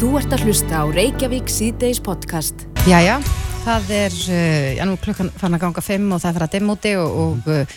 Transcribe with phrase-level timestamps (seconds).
[0.00, 2.62] Þú ert að hlusta á Reykjavík síðdeis podcast.
[2.88, 3.18] Jæja,
[3.66, 6.92] það er, uh, já nú klukkan fann að ganga fimm og það fyrir að demúti
[6.96, 7.74] og, og uh,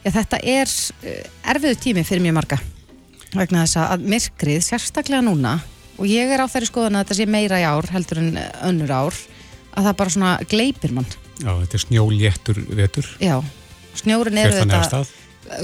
[0.00, 1.18] já, þetta er uh,
[1.52, 2.56] erfiðu tími fyrir mjög marga
[3.34, 5.58] vegna þess að myrkrið, sérstaklega núna
[6.00, 8.30] og ég er á þeirri skoðan að þetta sé meira í ár heldur en
[8.70, 9.18] önnur ár
[9.76, 11.10] að það bara svona gleipir mann.
[11.44, 13.10] Já, þetta er snjóléttur vetur.
[13.20, 13.34] Já,
[14.00, 15.02] snjórin eru þetta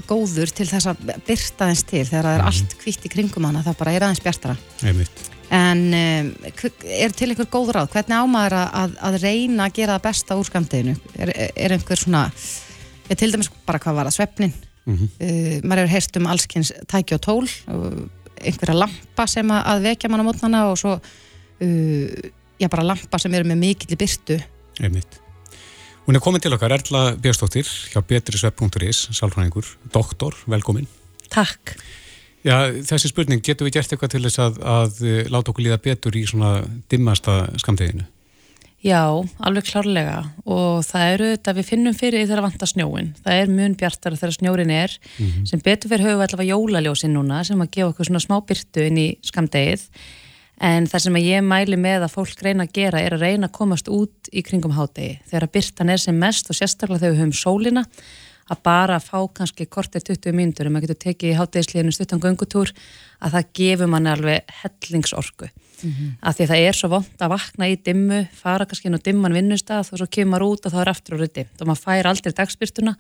[0.05, 3.65] góður til þess að byrta aðeins til þegar það er allt hvitt í kringum hana
[3.65, 4.59] það bara er aðeins bjartara.
[4.85, 5.25] Einmitt.
[5.55, 6.31] En um,
[6.83, 7.91] er til einhver góð ráð?
[7.93, 10.95] Hvernig ámaður að, að, að reyna að gera það besta úr skamdeginu?
[11.23, 12.23] Er, er einhver svona,
[13.07, 14.57] ég til dæmis bara hvað var það, svefnin?
[14.87, 15.13] Mhm.
[15.19, 18.03] Uh, maður hefur heyrt um allskins tæki og tól, uh,
[18.43, 23.23] einhverja lampa sem að, að vekja mann á mótnana og svo, uh, já bara lampa
[23.23, 24.41] sem eru með mikill í byrtu.
[24.83, 25.23] Einmitt.
[26.07, 30.87] Hún er komin til okkar, Erla Björnsdóttir, hjá betrisvepp.is, sálfræðingur, doktor, velkomin.
[31.35, 31.75] Takk.
[32.47, 35.81] Já, þessi spurning, getur við gert eitthvað til þess að, að eh, láta okkur líða
[35.83, 36.61] betur í svona
[36.93, 38.07] dimmasta skamdeginu?
[38.87, 39.01] Já,
[39.43, 40.21] alveg klárlega.
[40.47, 43.09] Og það eru þetta við finnum fyrir þegar að vanta snjóin.
[43.25, 44.95] Það er mun bjartara þegar snjórin er.
[45.49, 49.03] Sem betur fyrir höfu allavega jólaljósin núna sem að gefa okkur svona smá byrtu inn
[49.03, 49.89] í skamdegið
[50.57, 53.57] en það sem ég mæli með að fólk reyna að gera er að reyna að
[53.59, 57.21] komast út í kringum hádegi þegar að byrtan er sem mest og sérstaklega þegar við
[57.21, 57.85] höfum sólina
[58.47, 62.73] að bara fá kannski kortir 20 mínútur um að getur tekið í hátegisliðinu stuttan göngutúr
[63.19, 65.51] að það gefur manni alveg hellingsorku.
[66.23, 69.07] Af því að það er svo vond að vakna í dimmu fara kannski inn á
[69.07, 71.85] dimman vinnustaf og svo kemur maður út og þá er aftur orðið dimmt og maður
[71.85, 72.97] fær aldrei dagspyrtuna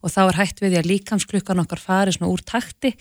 [0.00, 2.94] og þá er hægt við því að líkamsklukkan okkar fari svona úr takti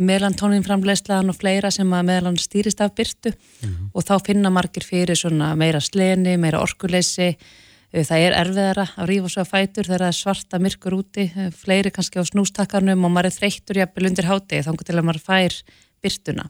[0.00, 3.32] meðlantónin framlegslegan og fleira sem að meðlan stýrist af byrtu
[3.92, 7.34] og þá finna margir fyrir svona meira sleni, meira orkuleysi
[7.90, 11.48] það er erfiðara að rífa svo að fætur þegar það er svarta myrkur úti, uh,
[11.54, 15.24] fleiri kannski á snústakkarnum og maður er þreyttur jafnvel undir hátegi þá til að maður
[15.26, 15.56] fær
[16.00, 16.46] byrtuna.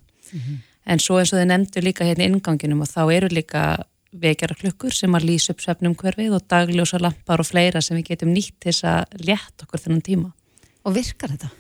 [0.91, 3.63] En svo eins og þið nefndu líka hérna í inganginum og þá eru líka
[4.11, 8.13] vekjara klukkur sem að lýsa upp svefnum hverfið og dagljósa lampar og fleira sem við
[8.13, 10.31] getum nýtt til þess að létt okkur þennan tíma.
[10.85, 11.51] Og virkar þetta?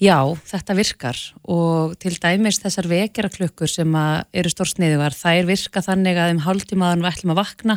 [0.00, 0.16] Já,
[0.48, 1.18] þetta virkar
[1.52, 3.96] og til dæmis þessar vekjara klukkur sem
[4.32, 7.76] eru stórsniðugar, það er virka þannig að um hálftímaðan við ætlum að vakna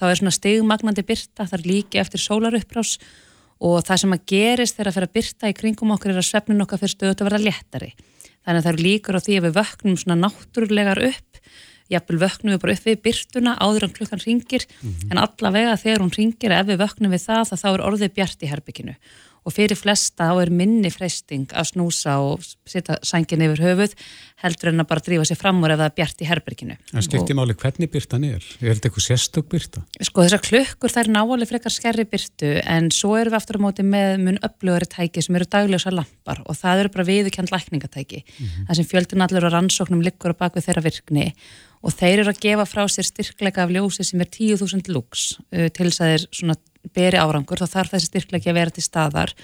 [0.00, 2.96] þá er svona stigmagnandi byrta, það er líki eftir sólarupprás
[3.60, 6.28] og það sem að gerist þegar að fyrir að byrta í kringum okkur er að
[6.30, 7.90] svefnin okkar fyrir stöðu að verða léttari.
[8.40, 11.40] Þannig að það eru líkur á því að við vöknum svona náttúrulegar upp,
[11.90, 14.64] jafnvel vöknum við bara upp við byrtuna áður en klukkan ringir,
[15.10, 18.50] en allavega þegar hún ringir, ef við vöknum við það, þá er orðið bjart í
[18.50, 18.96] herbygginu.
[19.46, 23.94] Og fyrir flesta þá er minni freysting að snúsa og setja sængin yfir höfuð
[24.42, 26.76] heldur en að bara drífa sér fram úr ef það er bjart í herbygginu.
[26.90, 28.44] Það skiptir máli hvernig byrtan er.
[28.60, 29.84] Er þetta eitthvað sérstök byrta?
[30.08, 33.86] Sko þessar klukkur þær náali frekar skerri byrtu en svo erum við aftur á móti
[33.86, 38.22] með mun upplögari tæki sem eru dagljósa lampar og það eru bara viðukjönd lækningatæki.
[38.68, 41.28] Það sem fjöldin allir á rannsóknum liggur á bakvið þeirra virkni
[41.80, 45.68] og þeir eru að gefa frá sér styrkleika af ljósi sem er 10.000 lux uh,
[45.72, 46.26] til þess að þeir
[46.94, 49.34] beri árangur þá þarf þessi styrkleiki að vera til staðar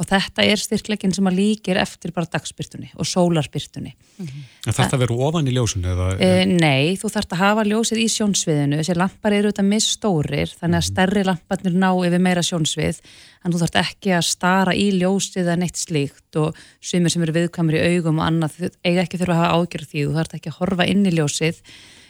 [0.00, 3.92] og þetta er styrkleikin sem að líkir eftir bara dagspyrtunni og sólarspyrtunni.
[4.22, 6.08] En þarf það að vera ofan í ljósinu eða?
[6.16, 10.80] Uh, nei, þú þarft að hafa ljósið í sjónsviðinu, þessi lampar eru auðvitað misstórir, þannig
[10.80, 13.00] að stærri lamparnir ná yfir meira sjónsvið,
[13.42, 17.36] en þú þarft ekki að stara í ljósið eða neitt slíkt og sumir sem eru
[17.38, 20.54] viðkvæmur í augum og annað, eiga ekki þurfa að hafa ágjörð því, þú þarft ekki
[20.54, 21.62] að horfa inn í ljósið.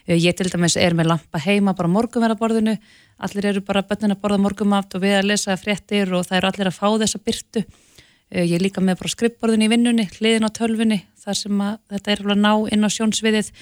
[0.09, 2.75] Uh, ég til dæmis er með lampa heima bara morgunverðaborðinu,
[3.23, 6.51] allir eru bara bönnin að borða morgumaft og við að lesa fréttir og það eru
[6.51, 7.63] allir að fá þessa byrtu.
[7.63, 11.77] Uh, Ég er líka með bara skrippborðinu í vinnunni, hliðin á tölvunni, þar sem að
[11.95, 13.53] þetta er að ná inn á sjónsviðið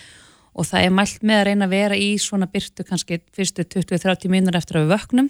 [0.51, 4.33] og það er mælt með að reyna að vera í svona byrtu kannski fyrstu 20-30
[4.33, 5.29] mínútur eftir að við vöknum.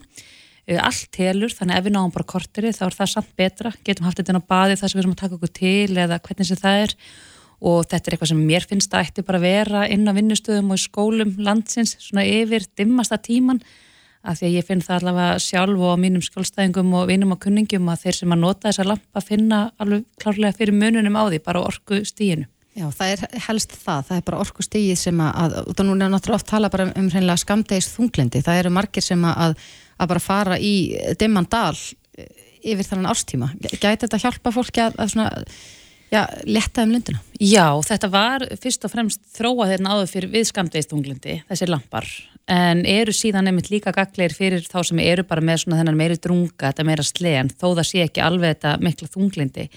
[0.71, 3.75] Uh, Allt telur, þannig að ef við náum bara korteri þá er það samt betra,
[3.83, 6.47] getum haft þetta á baði þar sem við erum að taka okkur til eða hvernig
[6.47, 6.97] sem það er
[7.61, 10.81] og þetta er eitthvað sem mér finnst að ætti bara vera inn á vinnustöðum og
[10.81, 13.61] í skólum landsins svona yfir dimmasta tíman
[14.21, 17.41] af því að ég finn það allavega sjálf og á mínum skjólstæðingum og vinum og
[17.41, 21.41] kunningjum að þeir sem að nota þessa lampa finna alveg klárlega fyrir mununum á því,
[21.45, 22.49] bara orku stíinu.
[22.77, 26.13] Já, það er helst það, það er bara orku stíið sem að, og núna er
[26.13, 29.57] náttúrulega oft tala bara um hreinlega skamdegis þunglindi, það eru margir sem að,
[29.99, 30.75] að bara fara í
[31.19, 31.75] dimman dal
[32.61, 33.51] yfir þannan árstíma.
[33.59, 35.45] Gæti þetta hjálpa fólki að, að svona,
[36.13, 37.21] já, letta um lundina?
[37.41, 42.07] Já, þetta var fyrst og fremst þróað hérna áður fyrir við skamdeistunglindi, þessi lampar,
[42.51, 46.19] en eru síðan nefnitt líka gagleir fyrir þá sem eru bara með svona þennan meiri
[46.21, 49.69] drunga, þetta meira slegin, þó það sé ekki alveg þetta mikla þunglindi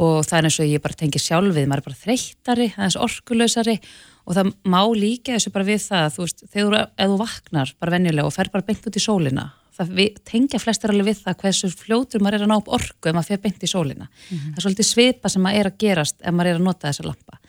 [0.00, 3.74] og það er eins og ég bara tengi sjálfið, maður er bara þreyttari, aðeins orkulösari
[4.24, 7.94] og það má líka þessu bara við það, þú veist, þegar þú- þú vaknar bara
[7.96, 9.48] venjulega og fer bara beint út í sólina,
[9.80, 13.10] það við, tengja flestir alveg við það hversu fljótur maður er að ná upp orku
[13.10, 14.08] ef maður fer beint í sólina.
[14.30, 17.06] Það er svolítið svipa sem maður er að gerast ef maður er að nota þessa
[17.08, 17.40] lampa.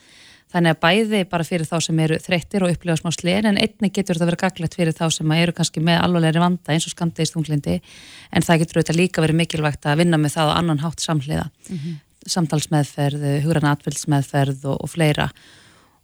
[0.51, 3.87] Þannig að bæði bara fyrir þá sem eru þreyttir og upplifa smá slen en einni
[3.87, 7.77] getur þetta verið gaglegt fyrir þá sem eru kannski með alvarlegri vanda eins og skamdegistunglindi
[7.79, 11.47] en það getur auðvitað líka verið mikilvægt að vinna með það á annan hátt samhliða.
[11.69, 11.95] Mm -hmm.
[12.35, 15.29] Samtalsmeðferð, hugrann atvilsmeðferð og, og fleira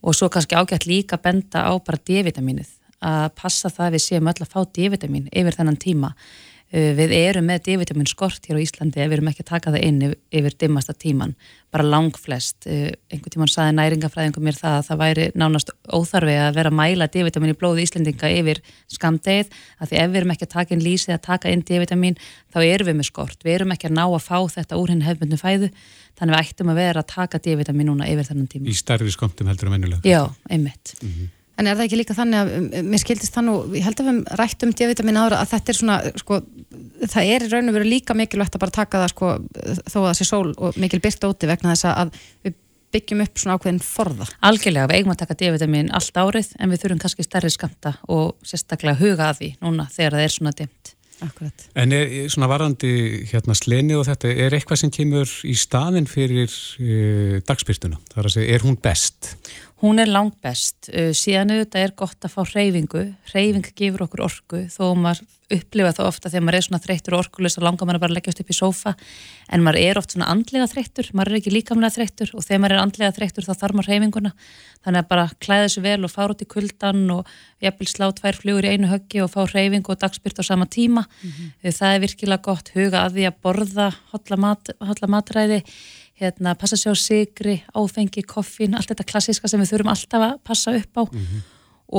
[0.02, 4.30] og svo kannski ágætt líka benda á bara D-vitaminið að passa það að við séum
[4.32, 6.14] öll að fá D-vitamin yfir þennan tíma.
[6.68, 9.72] Uh, við erum með D-vitamin skort hér á Íslandi ef við erum ekki að taka
[9.72, 10.02] það inn
[10.36, 11.32] yfir, dimmasta tíman,
[11.72, 16.36] bara lang flest uh, einhvern tíman saði næringafræðingum mér það að það væri nánast óþarfi
[16.42, 18.60] að vera að mæla D-vitamin í blóðu Íslandinga yfir
[18.98, 22.20] skamdegið, að því ef við erum ekki að taka inn lísið að taka inn D-vitamin
[22.52, 25.08] þá erum við með skort, við erum ekki að ná að fá þetta úr henni
[25.08, 25.72] hefmyndu fæðu,
[26.20, 28.68] þannig við ættum að vera að taka D-vitamin núna yfir þennan tíma.
[28.68, 33.56] Í stærri skamtum heldur um En er það ekki líka þannig að, mér skildist þannig
[33.58, 36.40] og ég held að við rætt um D-vitamin ára að þetta er svona, sko,
[37.02, 39.32] það er í raun og veru líka mikilvægt að bara taka það, sko,
[39.90, 42.14] þó að það sé sól og mikil byrta úti vegna þess að
[42.46, 42.58] við
[42.94, 44.28] byggjum upp svona ákveðin forða.
[44.48, 48.38] Algjörlega, við eigum að taka D-vitamin allt árið en við þurfum kannski stærri skamta og
[48.48, 50.94] sérstaklega huga að því núna þegar það er svona dimt.
[51.26, 51.64] Akkurat.
[51.74, 52.92] En er svona varandi
[53.32, 57.98] hérna sleni og þetta, er eitthvað sem kemur í staðin fyrir uh, dagspyrtuna?
[58.12, 59.32] Það er að segja, er hún best?
[59.78, 64.64] Hún er langt best, síðan auðvitað er gott að fá hreyfingu, hreyfing gefur okkur orku
[64.74, 68.02] þó maður upplifa það ofta þegar maður er svona þreyttur og orkulust og langar maður
[68.04, 68.94] bara að leggjast upp í sófa.
[69.54, 72.76] En maður er oft svona andlega þreyttur, maður er ekki líkamlega þreyttur og þegar maður
[72.76, 74.32] er andlega þreyttur þá þarf maður hreyfinguna.
[74.84, 77.32] Þannig að bara klæða þessu vel og fara út í kuldan og
[77.64, 81.06] jafnvel slá tvær flugur í einu höggi og fá hreyfingu og dagspyrt á sama tíma.
[81.08, 81.72] Mm -hmm.
[81.80, 82.72] það er virkilega gott.
[82.76, 84.70] Huga að því að borða hotla, mat,
[86.18, 90.34] hérna, passa sér á sigri, áfengi, koffín, allt þetta klassiska sem við þurfum alltaf að
[90.48, 91.44] passa upp á mm -hmm.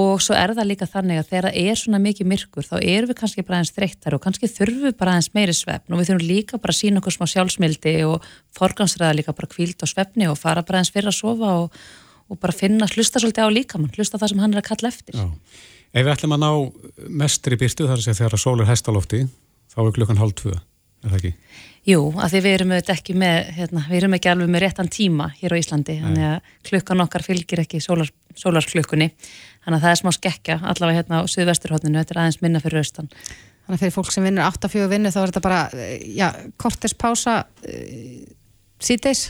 [0.03, 3.09] og svo er það líka þannig að þegar það er svona mikið myrkur þá erum
[3.09, 6.09] við kannski bara aðeins þreyttar og kannski þurfum við bara aðeins meiri svefn og við
[6.09, 8.23] þurfum líka bara að sína okkur smá sjálfsmildi og
[8.59, 11.73] forgansræða líka bara kvíld og svefni og fara bara aðeins fyrir að sofa og,
[12.29, 15.15] og bara finna, hlusta svolítið á líkamann, hlusta það sem hann er að kalla eftir.
[15.15, 15.31] Já.
[15.95, 16.51] Ef við ætlum að ná
[17.09, 19.29] mestri byrtu þar að segja þegar sól er hæstalofti
[19.73, 20.59] þá er klukkan hálf tvö,
[21.05, 21.33] er það ekki?
[21.89, 24.91] Jú, að því við erum auðvitað ekki með, hérna, við erum ekki alveg með réttan
[24.93, 26.03] tíma hér á Íslandi, Nei.
[26.05, 29.09] þannig að klukkan okkar fylgir ekki sólar, sólarsklukkunni,
[29.65, 32.83] þannig að það er smá skekkja allavega hérna á Suðvesturhóttinu, þetta er aðeins minna fyrir
[32.83, 33.09] austan.
[33.13, 35.63] Þannig að fyrir fólk sem vinnur 8-4 vinnu þá er þetta bara,
[36.19, 36.29] já,
[36.61, 38.21] korterspása uh,
[38.85, 39.25] síðdeis?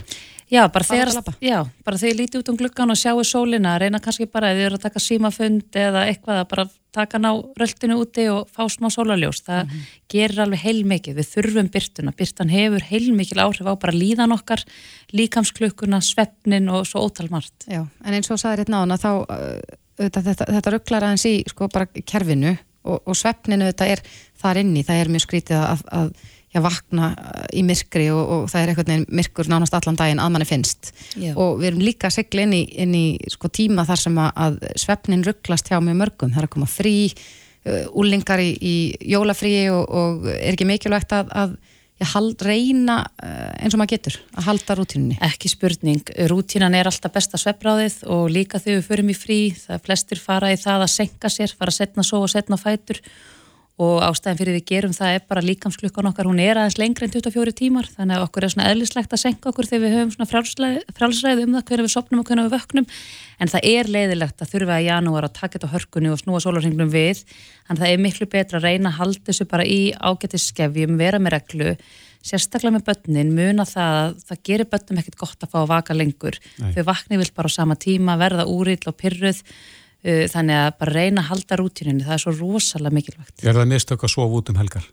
[0.49, 1.11] Já, bara þegar,
[1.45, 4.59] já, bara þegar ég líti út um gluggan og sjáu sólina, reyna kannski bara eða
[4.59, 6.65] þið eru að taka símafund eða eitthvað að bara
[6.99, 7.29] taka ná
[7.61, 9.99] röltinu úti og fá smá sólaljós, það mm -hmm.
[10.09, 14.65] gerir alveg heilmikið, við þurfum byrtuna, byrtan hefur heilmikið áhrif á bara líðan okkar
[15.12, 17.69] líkamsklukkuna, svefnin og svo ótalmart.
[17.69, 19.61] Já, en eins og saður hérna ána þá uh,
[19.99, 24.03] þetta, þetta rugglar aðeins í sko bara kerfinu og, og svefninu þetta er
[24.41, 26.12] þar inni, það er mjög skrítið að, að
[26.55, 27.11] já, vakna
[27.53, 30.93] í myrkri og, og það er eitthvað nefn myrkur nánast allan daginn að manni finnst.
[31.17, 31.33] Já.
[31.35, 34.31] og við erum líka að segla inn í, inn í sko, tíma þar sem að,
[34.47, 36.97] að svefnin rugglast hjá mjög mörgum, það er að koma frí
[37.99, 38.77] úlingar í, í
[39.12, 41.56] jólafríi og, og er ekki mikilvægt að, að
[42.12, 45.17] hald, reyna uh, eins og maður getur að halda rútínunni.
[45.25, 49.83] Ekki spurning, rútínan er alltaf besta svefbráðið og líka þegar við förum í frí það
[49.89, 53.03] flestir fara í það að senka sér fara að setna svo og setna fætur
[53.78, 57.12] og ástæðan fyrir við gerum það er bara líkamsklukkan okkar, hún er aðeins lengri en
[57.14, 60.28] 24 tímar þannig að okkur er svona eðlislegt að senka okkur þegar við höfum svona
[60.98, 62.88] frálsræði um það hvernig við sopnum og hvernig við vöknum.
[63.38, 66.90] En það er leiðilegt að þurfa í janúar að taka þetta hörkunni og snúa sólarhenglum
[66.90, 67.23] við.
[67.70, 71.37] Að það er miklu betra að reyna að halda þessu bara í ágættisskefjum, vera með
[71.38, 71.73] reglu
[72.28, 75.97] sérstaklega með börnin, muna það að það gerir börnum ekkert gott að fá að vaka
[75.97, 76.38] lengur.
[76.58, 76.73] Nei.
[76.75, 79.42] þau vakni vilt bara á sama tíma verða úrill og pyrruð
[80.05, 83.43] þannig að bara reyna að halda rútíninni það er svo rosalega mikilvægt.
[83.43, 84.87] Er það mistök að sofa út um helgar?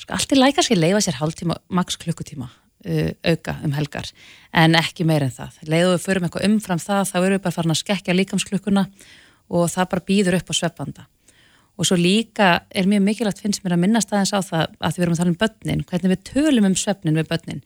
[0.00, 4.08] Sko allt er lækast að leifa sér hálftíma maks klukkutíma uh, auka um helgar
[4.56, 5.60] en ekki meir en það.
[5.68, 8.86] Leiðu við förum eitthvað umfram það þá erum við bara farin að skekja líkamsklukkuna
[9.50, 11.06] og það bara býður upp á sveppanda.
[11.80, 15.04] Og svo líka er mjög mikilvægt finnst mér að minnast aðeins á það að við
[15.04, 17.62] erum að tala um börnin hvernig við tölum um sveppnin við börnin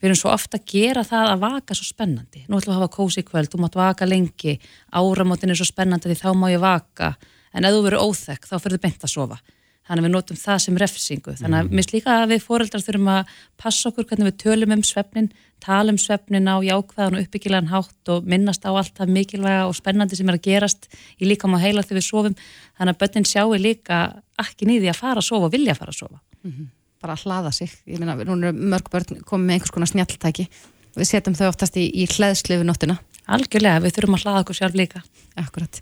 [0.00, 2.44] við erum svo ofta að gera það að vaka svo spennandi.
[2.48, 4.58] Nú ætlum við að hafa kósi kvöld, þú mátt vaka lengi,
[4.92, 7.14] áramótin er svo spennandi því þá má ég vaka,
[7.54, 9.38] en ef þú verður óþekk þá fyrir þið beint að sofa.
[9.84, 11.32] Þannig að við notum það sem refsingu.
[11.36, 14.84] Þannig að minnst líka að við fóreldrar þurfum að passa okkur hvernig við tölum um
[14.88, 15.26] svefnin,
[15.60, 19.76] tala um svefnin á jákvæðan og uppbyggilegan hátt og minnast á allt það mikilvæga og
[19.76, 20.88] spennandi sem er að gerast
[21.20, 22.38] í líkam á heila þegar við sofum.
[22.80, 24.00] Þannig að börnin sjáu líka
[24.40, 26.22] ekki nýði að fara að sofa og vilja að fara að sofa.
[26.40, 26.72] Mm -hmm
[27.04, 27.72] bara að hlaða sig.
[27.86, 30.48] Ég meina, nú er mörg börn komið með einhvers konar snjaltæki
[30.94, 32.98] við setjum þau oftast í, í hlæðslu við nóttina.
[33.34, 35.02] Algjörlega, við þurfum að hlaða okkur sjálf líka.
[35.40, 35.80] Akkurat.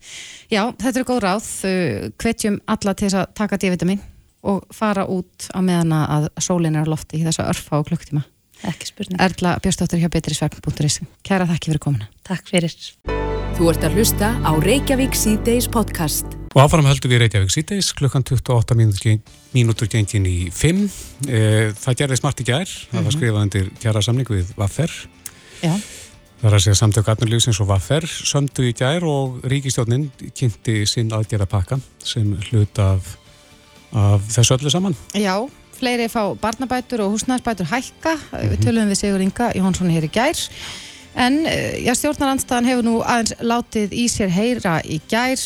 [0.52, 1.48] Já, þetta er góð ráð.
[2.22, 4.04] Hvetjum alla til þess að taka D-vitamin
[4.46, 8.24] og fara út á meðana að sólinn er á lofti í þessa örfa og klukktíma
[8.62, 9.18] Ekki spurning.
[9.22, 12.10] Erla Björnstóttir hjá Betrisverk.is Kæra þakki fyrir komuna.
[12.26, 12.76] Takk fyrir.
[13.58, 16.41] Þú ert að hlusta á Reykjavík C-Days podcast.
[16.52, 18.76] Og áfram höldum við Reykjavík C-Days klukkan 28
[19.54, 20.82] mínútur gengin í 5.
[21.24, 24.92] Eh, það gerði smart í gær, það var skrifað undir kjara samning við Vaffer.
[25.62, 25.72] Já.
[26.42, 31.14] Það er að segja samtök atnurlýfsins og Vaffer sömdu í gær og ríkistjónin kynnti sinn
[31.16, 33.14] aðgerðapakka sem hlut af,
[33.96, 34.98] af þessu öllu saman.
[35.16, 35.38] Já,
[35.78, 38.12] fleiri fá barnabætur og húsnæðsbætur hækka.
[38.12, 38.50] Mm -hmm.
[38.50, 40.36] Við tölum við Sigur Inga Jónsson hér í gær.
[41.18, 45.40] En eh, já, stjórnarandstaðan hefur nú aðeins látið í sér heyra í gær,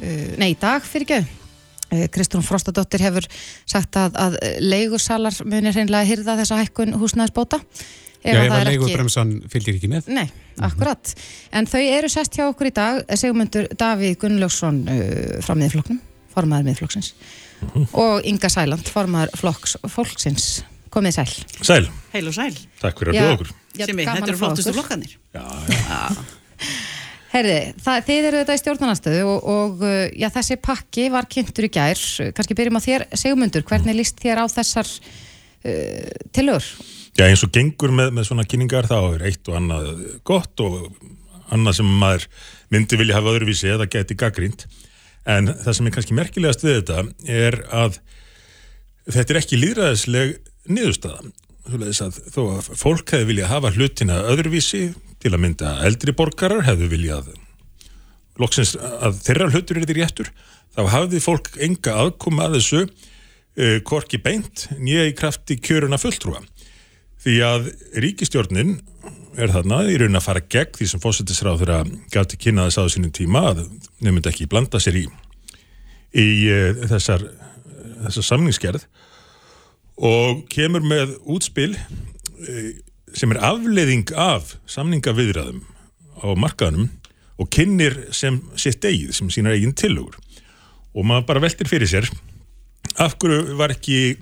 [0.00, 1.38] uh, nei, í dag fyrir ekki.
[1.90, 3.26] Uh, Kristrún Frostadóttir hefur
[3.68, 7.60] sagt að, að leigursalar munir hreinlega hyrða þessa hækkun húsnæðisbóta.
[8.20, 9.52] Já, ef að leigurbremsan ekki...
[9.52, 10.08] fylgir ekki með.
[10.12, 10.26] Nei,
[10.60, 11.12] akkurat.
[11.12, 11.58] Mm -hmm.
[11.58, 16.00] En þau eru sest hjá okkur í dag, segmundur Davíð Gunnlaugsson uh, frá miðflokknum,
[16.32, 17.14] formaður miðflokksins,
[17.60, 17.88] mm -hmm.
[17.92, 20.62] og Inga Sæland, formaður flokks, fólksins.
[20.90, 21.32] Komið sæl.
[21.62, 21.88] Sæl.
[22.14, 22.54] Heil og sæl.
[22.80, 23.50] Takk fyrir að bjóða okkur.
[23.78, 25.16] Simi, þetta eru flottustu flokkanir.
[25.36, 25.44] Já,
[25.78, 26.00] já.
[27.30, 29.84] Herði, það, þið eru þetta í stjórnarnastöðu og, og
[30.18, 32.00] já, þessi pakki var kynntur í gær.
[32.34, 36.66] Kanski byrjum á þér, segmundur, hvernig líst þér á þessar uh, tilur?
[37.14, 39.90] Já, eins og gengur með, með svona kynningar þá er eitt og annað
[40.26, 40.90] gott og
[41.54, 42.26] annað sem maður
[42.74, 44.66] myndi vilja hafa öðruvísi eða geti gaggrínt.
[45.30, 47.98] En það sem er kannski merkilegast við þetta er að
[49.10, 50.38] þetta er ekki líðræðisleg
[50.70, 51.30] niðurstaða.
[51.70, 54.88] Að þó að fólk hefði viljað hafa hlutina öðruvísi
[55.20, 57.30] til að mynda eldri borgarar hefðu viljað
[58.40, 60.30] loksins að þeirra hlutur er því réttur
[60.76, 66.42] þá hafði fólk enga aðkoma að þessu uh, korki beint nýja í krafti kjöruna fulltrúa.
[67.20, 67.66] Því að
[68.00, 68.78] ríkistjórnin
[69.40, 72.94] er þarna í raun að fara gegn því sem fósættisráð þeirra gæti kynna þess aðu
[72.94, 73.66] sínum tíma að
[74.02, 75.04] nefndi ekki blanda sér í
[76.10, 77.28] í uh, þessar,
[78.06, 78.88] þessar samningsgerð
[80.00, 82.72] og kemur með útspil eh,
[83.12, 85.60] sem er afleiðing af samningaviðræðum
[86.24, 86.88] á markaðunum
[87.40, 90.16] og kynir sem sitt eigið, sem sína eigin tilugur
[90.94, 92.08] og maður bara veltir fyrir sér
[93.00, 94.16] af hverju var ekki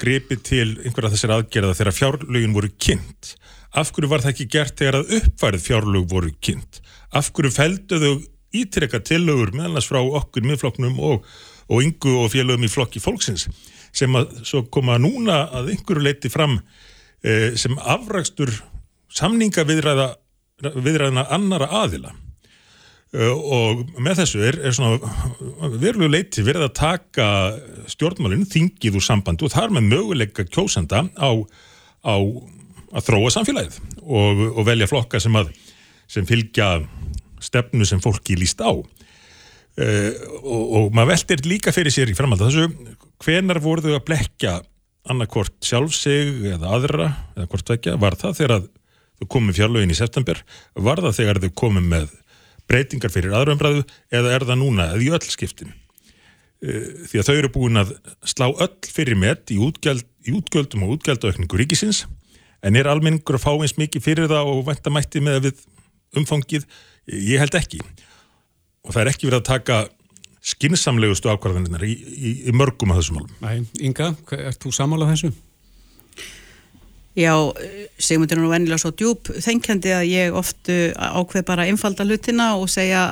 [0.00, 3.34] grepið til einhverja þessar aðgerða þegar fjárlögin voru kynnt?
[3.74, 6.80] Af hverju var það ekki gert þegar að uppfærið fjárlög voru kynnt?
[7.14, 8.12] Af hverju felduðu
[8.54, 11.24] ítrekka tilugur meðalans frá okkur miðflokknum og,
[11.70, 13.48] og yngu og félögum í flokki fólksins
[13.94, 16.58] sem að svo koma núna að einhverju leiti fram
[17.22, 18.52] eh, sem afragstur
[19.14, 20.08] samninga viðræða,
[20.74, 22.14] viðræðina annara aðila.
[23.14, 24.98] Eh, og með þessu er, er svona
[25.78, 27.28] verulegu leiti verið að taka
[27.92, 31.30] stjórnmálinn þingið úr sambandi og þar með möguleika kjósenda á,
[32.02, 32.16] á
[32.94, 35.52] að þróa samfélagið og, og velja flokka sem, að,
[36.10, 36.76] sem fylgja
[37.42, 38.74] stefnu sem fólki líst á.
[39.74, 42.68] Uh, og, og maður veldir líka fyrir sér í framhald þessu
[43.24, 44.54] hvenar voru þau að blekja
[45.08, 48.66] annarkort sjálfsig eða aðra eða hvort vekja, var það þegar
[49.20, 50.40] þau komið fjárlögin í september,
[50.74, 52.12] var það þegar þau komið með
[52.70, 55.74] breytingar fyrir aðraumræðu eða er það núna eða í öll skiptin?
[56.64, 57.92] Eh, því að þau eru búin að
[58.24, 62.04] slá öll fyrir met í, útgjald, í útgjöldum og útgjaldauðkningu ríkisins.
[62.64, 65.64] En er almenningur að fá eins mikið fyrir það og venda mætti með við
[66.16, 66.64] umfangið,
[67.12, 67.82] ég held ekki.
[68.84, 69.78] Og það er ekki verið að taka
[70.44, 73.34] skinsamlegustu ákvarðanirnar í, í, í mörgum af þessum málum.
[73.40, 75.32] Næ, Inga, er þú samálað þessu?
[77.14, 77.30] Já,
[78.02, 83.04] segmundir nú vennilega svo djúb þengjandi að ég oft ákveð bara einfalda hlutina og segja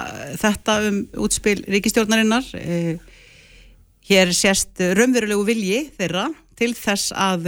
[0.42, 2.48] þetta um útspil ríkistjórnarinnar.
[2.58, 2.98] Eh,
[4.10, 6.26] hér sérst raunverulegu vilji þeirra
[6.58, 7.46] til þess að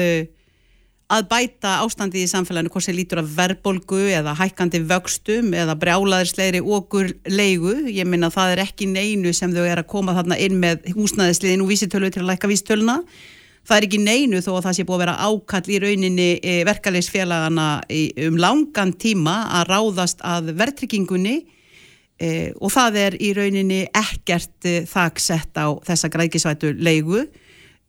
[1.13, 6.63] að bæta ástandi í samfélaginu hvort sem lítur af verbolgu eða hækkandi vöxtum eða brjálaðirsleiri
[6.65, 10.57] okkur leigu, ég minna það er ekki neinu sem þau er að koma þarna inn
[10.63, 12.99] með húsnæðisliðin og vísitölu til að lækka vísitöluna.
[13.65, 16.57] Það er ekki neinu þó að það sé búið að vera ákall í rauninni e,
[16.69, 17.69] verkalegsfélagana
[18.27, 21.39] um langan tíma að ráðast að vertryggingunni
[22.21, 27.25] e, og það er í rauninni ekkert e, þaksett á þessa grækisvætu leigu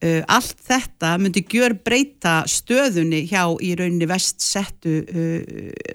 [0.06, 5.40] Uh, allt þetta myndi gjör breyta stöðunni hjá í rauninni vestsettu uh,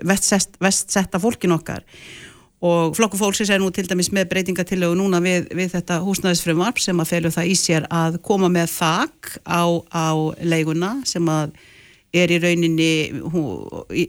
[0.09, 1.85] vestsetta vest fólkin okkar.
[2.61, 6.99] Og flokku fólksins er nú til dæmis með breytingatillögu núna við, við þetta húsnæðisfrumvarp sem
[7.00, 9.64] að felur það í sér að koma með þak á,
[9.95, 10.09] á
[10.45, 11.55] leiguna sem að
[12.12, 12.90] er í rauninni
[13.33, 13.45] hú,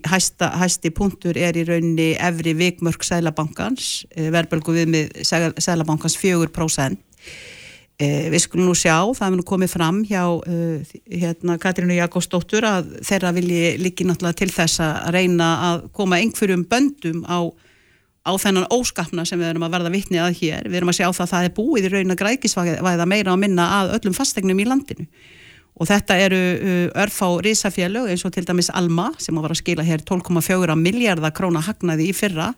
[0.09, 5.23] hæsta, hæsti punktur er í rauninni efri vikmörk sælabankans eh, verðbölgu við með
[5.61, 7.60] sælabankans 4% Eh,
[8.01, 12.95] við skulum nú sjá, það hefur nú komið fram hjá uh, hérna, Katrínu Jakobsdóttur að
[13.07, 17.51] þeirra vilji líki náttúrulega til þess að reyna að koma einhverjum böndum á,
[18.25, 20.69] á þennan óskapna sem við erum að verða vittni að hér.
[20.69, 23.43] Við erum að sjá það að það er búið í raun að grækisvæða meira að
[23.45, 25.07] minna að öllum fastegnum í landinu.
[25.81, 29.85] Og þetta eru uh, örfá risafélög eins og til dæmis Alma sem var að skila
[29.87, 32.51] hér 12,4 miljardar króna hagnaði í fyrra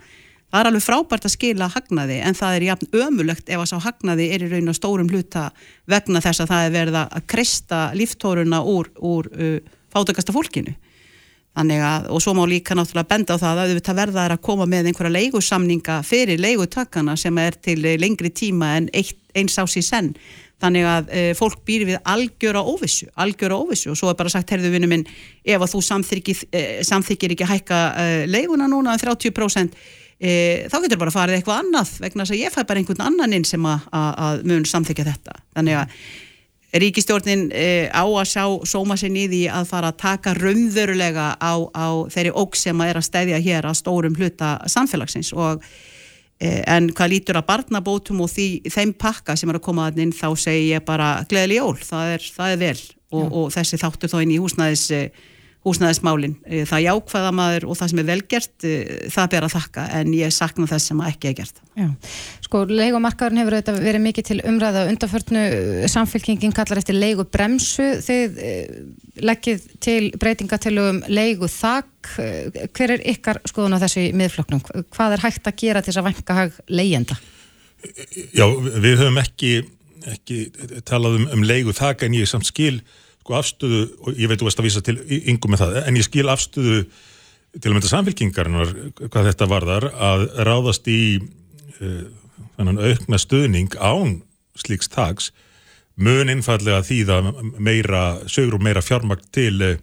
[0.53, 3.77] það er alveg frábært að skila hagnaði en það er jafn ömulegt ef að sá
[3.87, 5.47] hagnaði er í raun og stórum hluta
[5.89, 9.55] vegna þess að það er verið að kristja líftóruna úr, úr uh,
[9.93, 10.75] fátakasta fólkinu.
[11.53, 14.65] Að, og svo má líka náttúrulega benda á það að þetta verða er að koma
[14.69, 20.15] með einhverja leigusamninga fyrir leigutakana sem er til lengri tíma en eins ás í senn.
[20.63, 23.91] Þannig að e, fólk býr við algjöra óvissu, algjöra óvissu.
[23.91, 25.03] Og svo er bara sagt, herðu vinnu minn,
[25.45, 29.77] ef að þú samþykir, e, samþykir ekki að hækka e, leiguna núna um 30%
[30.23, 30.33] e,
[30.71, 33.47] þá getur bara farið eitthvað annað vegna þess að ég fæ bara einhvern annan inn
[33.47, 35.39] sem að, mun samþykja þetta.
[35.57, 35.97] Þannig að
[36.83, 41.87] ríkistjórnin e, á að sjá sóma sér nýði að fara að taka raunverulega á, á
[42.09, 45.35] þeirri óg sem að er að stæðja hér að stórum hluta samfélagsins.
[45.37, 45.61] Og
[46.43, 50.01] Eh, en hvað lítur að barnabótum og því, þeim pakka sem er að koma að
[50.03, 52.79] inn þá segi ég bara gleðileg jól, það er, það er vel.
[53.13, 55.21] Og, og þessi þáttur þá inn í húsnæðis eh,
[55.63, 56.35] húsnæðismálin.
[56.45, 58.67] Eh, það jákvæða maður og það sem er velgert,
[59.15, 61.61] það ber að þakka en ég sakna þess sem ekki er gert.
[61.79, 61.87] Já,
[62.45, 65.43] sko leikumarkaðurinn hefur auðvitað verið mikið til umræða undanförnu
[65.93, 68.41] samfélkingin kallar eftir leiku bremsu þið
[69.23, 72.13] leggið til breytingatilugum leiku þakk
[72.75, 74.61] hver er ykkar skoðun á þessu miðfloknum?
[74.93, 77.17] Hvað er hægt að gera til þess að vanga hag leigjenda?
[78.33, 79.53] Já, við höfum ekki,
[80.13, 80.37] ekki
[80.87, 82.77] talað um, um þakk en ég samt skil
[83.23, 84.97] sko afstöðu, og ég veit þú veist að vísa til
[85.31, 86.81] yngum með það, en ég skil afstöðu
[87.53, 88.75] til að mynda samfélkingarinnar
[89.05, 92.03] hvað þetta varðar að ráðast í uh,
[92.59, 94.19] aukna stöðning án
[94.59, 95.31] slíks tags
[95.95, 97.19] mun einfallega þýða
[97.61, 99.75] meira sögur og meira fjármakt til uh,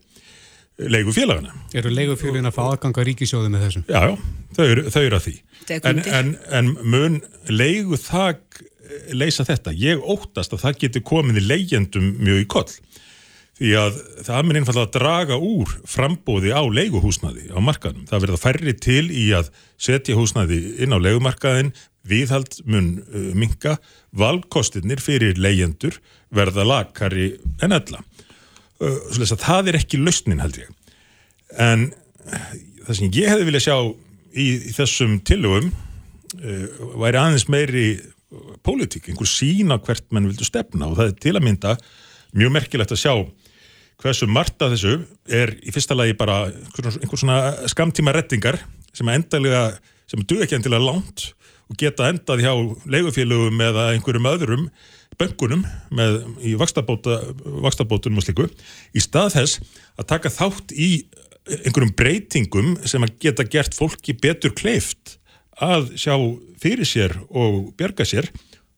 [0.81, 1.55] leigufélagana.
[1.77, 3.87] Eru leigufélagina að fá aðganga ríkisjóði með þessum?
[3.87, 5.37] Já, já, þau eru, þau eru að því.
[5.81, 8.43] En, en, en mun leiguþag
[9.15, 9.75] leysa þetta?
[9.77, 12.71] Ég óttast að það getur komið í leigjendum mjög í koll
[13.61, 18.07] því að það mun einfallega að draga úr frambóði á leiguhúsnaði á markaðnum.
[18.09, 19.51] Það verða færri til í að
[19.81, 21.75] setja húsnaði inn á leigumarkaðin,
[22.09, 23.77] viðhald mun uh, minka,
[24.17, 25.99] valkostinir fyrir leyendur
[26.33, 28.01] verða lagkari en alla.
[28.81, 30.71] Uh, það er ekki lausnin held ég.
[31.61, 32.55] En uh,
[32.87, 36.65] það sem ég hefði viljað sjá í, í þessum tilögum uh,
[37.03, 37.91] væri aðeins meiri
[38.65, 41.77] pólitík, einhver sína hvert mann vildu stefna og það er til að mynda
[42.39, 43.15] mjög merkilegt að sjá
[44.01, 48.61] hversu margt af þessu er í fyrsta lagi bara einhver svona skamtíma rettingar
[48.97, 49.77] sem endalega,
[50.11, 51.31] sem duð ekki endilega langt
[51.71, 52.53] og geta endað hjá
[52.91, 54.67] leigufélögum eða einhverjum öðrum
[55.21, 58.49] böngunum með, í vakstabótunum og sliku
[58.97, 59.61] í stað þess
[60.01, 60.91] að taka þátt í
[61.61, 65.19] einhverjum breytingum sem að geta gert fólki betur kleift
[65.61, 66.15] að sjá
[66.61, 68.31] fyrir sér og bjerga sér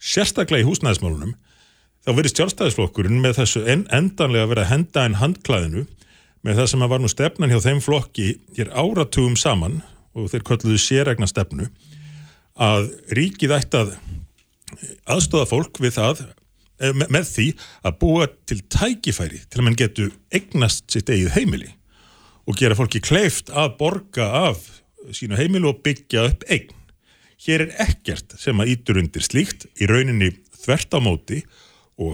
[0.03, 1.37] sérstaklega í húsnæðismálunum
[2.03, 5.85] þá verið stjálfstæðisflokkurinn með þessu en, endanlega verið að henda einn handklæðinu
[6.43, 9.81] með það sem að var nú stefnan hjá þeim flokki hér áratugum saman
[10.19, 11.69] og þeir kölluðu séregna stefnu
[12.59, 13.95] að ríkið ætti að
[15.15, 16.25] aðstóða fólk við það
[16.83, 17.49] eh, með, því
[17.87, 21.73] að búa til tækifæri til að mann getu eignast sitt eigið heimili
[22.51, 24.65] og gera fólki kleift að borga af
[25.15, 26.73] sínu heimili og byggja upp eign.
[27.43, 31.62] Hér er ekkert sem að ítur undir slíkt í rauninni þvert á móti og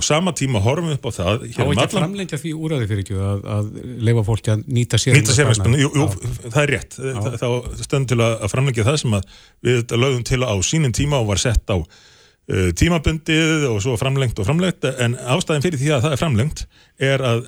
[0.03, 1.93] sama tíma horfum við upp á það Þá ekki allan...
[1.93, 3.69] framlengja því úræði fyrir ekki að, að
[4.09, 6.07] leifa fólki að nýta sér Nýta sér, jú, jú,
[6.49, 6.97] það er rétt.
[6.99, 7.49] Þa, þá
[7.85, 9.29] stöndum til að framlengja það sem að
[9.69, 14.43] við lögum til á sínum tíma og var sett á uh, tímabundið og svo framlengt
[14.43, 14.88] og framlengt.
[14.99, 16.64] En ástæðin fyrir því að það er framlengt
[17.11, 17.45] er að,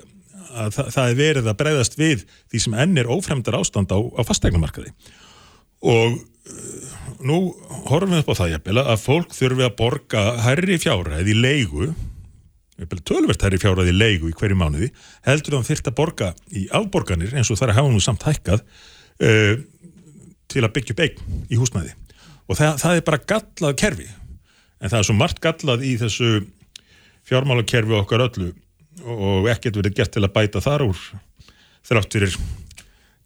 [0.55, 3.99] að það, það er verið að breyðast við því sem enn er ófremdar ástand á,
[3.99, 4.95] á fastegnumarkaði
[5.81, 7.41] og uh, nú
[7.89, 11.91] horfum við upp á það jafnvel að fólk þurfi að borga herri fjárhæð í leigu
[13.09, 14.91] tölvert hærri fjáraði leigu í hverju mánuði
[15.27, 18.25] heldur það þurft að borga í afborganir eins og það er að hafa nú samt
[18.29, 19.53] hækkað uh,
[20.51, 21.93] til að byggja upp eign í húsnæði.
[22.51, 24.09] Og það, það er bara gallað kerfi.
[24.81, 26.31] En það er svo margt gallað í þessu
[27.29, 28.51] fjármálakerfi okkar öllu
[29.01, 31.05] og ekkert verið gert til að bæta þar úr
[31.87, 32.35] þrátt fyrir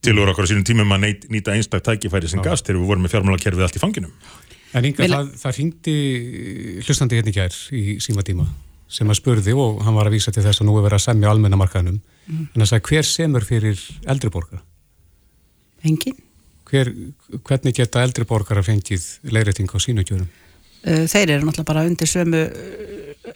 [0.05, 3.15] tilur okkar á sínum tímum að nýta einstak tækifæri sem gast þegar við vorum með
[3.15, 4.13] fjármálakerfið allt í fanginum
[4.75, 5.97] En Inga, það, það ringdi
[6.83, 8.47] hlustandi hérna í kær í síma tíma
[8.91, 11.07] sem að spurði og hann var að vísa til þess að nú er verið að
[11.07, 12.45] semja almennamarkaðnum mm.
[12.47, 14.63] en það sagði hver semur fyrir eldriborgar?
[15.85, 16.17] Engin.
[16.69, 16.91] Hver,
[17.45, 20.29] hvernig geta eldriborgar að fengið leirreiting á sínu kjörum?
[20.85, 22.43] Þeir eru náttúrulega bara undir sömu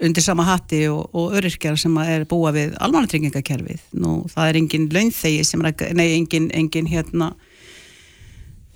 [0.04, 3.80] undir sama hatti og, og öryrkjar sem er búa við almannatryggingakerfið.
[4.02, 7.32] Nú það er engin launþegi sem er, nei engin, engin hérna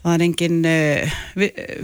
[0.02, 1.14] það er engin uh,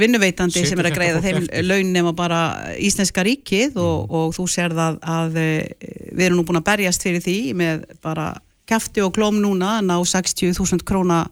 [0.00, 2.40] vinnuveitandi Setur sem er að greiða þeim laun nema bara
[2.82, 3.84] Íslenska ríkið mm.
[3.84, 7.38] og, og þú sér það að uh, við erum nú búin að berjast fyrir því
[7.58, 8.32] með bara
[8.68, 11.24] kæfti og glóm núna ná 60.000 króna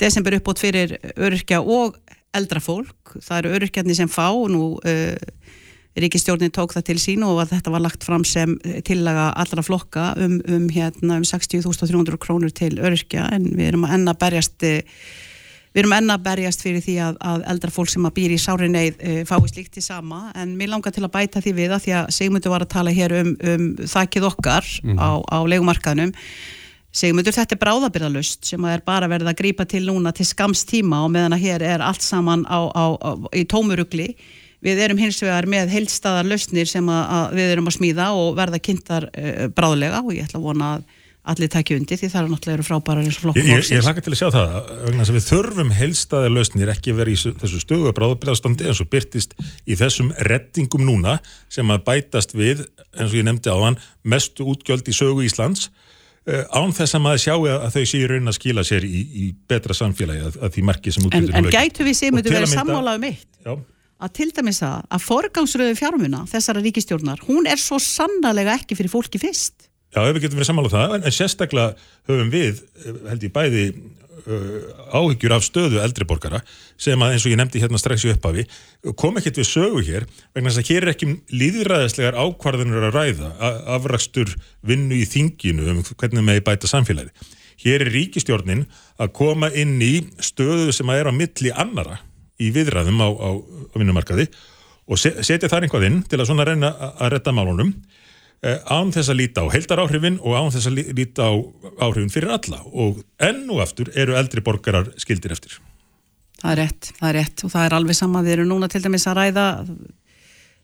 [0.00, 2.00] desember uppbót fyrir öryrkja og
[2.32, 5.32] eldra fólk, það eru öryrkjarnir sem fá og nú uh,
[6.00, 8.54] ríkistjórnin tók það til sín og þetta var lagt fram sem
[8.86, 13.26] tillaga allra flokka um, um, hérna, um 60.300 krónur til öryrkja.
[13.36, 14.64] En við erum að enna berjast
[15.72, 18.70] við erum enna berjast fyrir því að, að eldra fólk sem að býr í sári
[18.72, 20.24] neyð uh, fái slíkt til sama.
[20.38, 22.96] En mér langar til að bæta því við að því að Sigmundur var að tala
[22.96, 24.98] hér um, um þakkið okkar mm.
[25.00, 26.12] á, á leikumarkaðnum
[26.92, 30.98] Sigmundur þetta er bráðabyrðalust sem að er bara verið að grípa til núna til skamstíma
[31.06, 32.84] og meðan að hér er allt saman á, á,
[33.32, 34.10] í tómurugli.
[34.62, 38.36] Við erum hins vegar með heilstaðar lausnir sem að, að við erum að smíða og
[38.36, 40.84] verða kynntar uh, bráðlega og ég ætla að vona að
[41.22, 44.12] allir takja undir því það er náttúrulega frábæra eins og flokkum Ég, ég, hlaka til
[44.12, 44.56] að sjá það,
[44.88, 49.36] vegna að við þurfum heilstaðar lausnir ekki verið í þessu stöðu bráðabræðastandi eins og byrtist
[49.62, 51.20] í þessum rettingum núna
[51.52, 52.64] sem að bætast við,
[52.96, 55.68] eins og ég nefndi á hann, mestu útgjöld í sögu Íslands
[56.26, 59.28] uh, án þess að maður sjáu að þau séu raun að skila sér í, í
[59.46, 62.50] betra samfélagi að, að því marki sem útgjöldur En, en gætu við séum að vera
[62.50, 63.30] sammála um eitt?
[63.46, 63.54] Já
[64.02, 68.90] að til dæmis að, að forgangsröðu fjármuna þessara ríkistjórnar, hún er svo sannlega ekki fyrir
[68.90, 69.68] fólki fyrst.
[69.92, 71.72] Já, ef við getum verið sammála um það, en, sérstaklega
[72.08, 72.62] höfum við,
[73.10, 76.40] held ég bæði uh, áhyggjur af stöðu eldriborgara
[76.80, 78.46] sem að eins og ég nefndi hérna strax í upphafi,
[78.96, 81.10] kom ekkert við sögu hér vegna þess að hér er ekki
[81.42, 84.32] líðræðislegar ákvarðanur að ræða afrakstur
[84.64, 87.12] vinnu í þinginu um hvernig með bæta samfélagi.
[87.62, 88.64] Hér er ríkistjórnin
[88.96, 92.00] að koma inn í stöðu sem að er á milli annara
[92.40, 94.30] í viðræðum á, á, á vinnumarkaði
[94.88, 97.76] og setja þar einhvað inn til að svona reyna að retta málunum
[98.42, 101.32] án þess að líta á heldar áhrifin og án þess að líta á
[101.86, 102.58] áhrifin fyrir alla.
[102.74, 105.60] Og enn og aftur eru eldri borgarar skildir eftir.
[106.42, 107.44] Það er rétt, það er rétt.
[107.46, 109.46] Og það er alveg sama, við erum núna til dæmis að ræða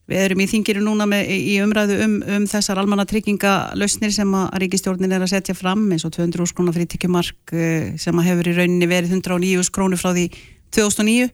[0.08, 4.46] við erum í þingiru núna með, í umræðu um, um þessar almanna tryggingalösnir sem að
[4.64, 8.54] ríkistjórnin er að setja fram eins og 200 skrónar frítikjumark eh, sem að hefur í
[8.56, 10.30] rauninni verið 109 skrónu frá því
[10.72, 11.28] 2009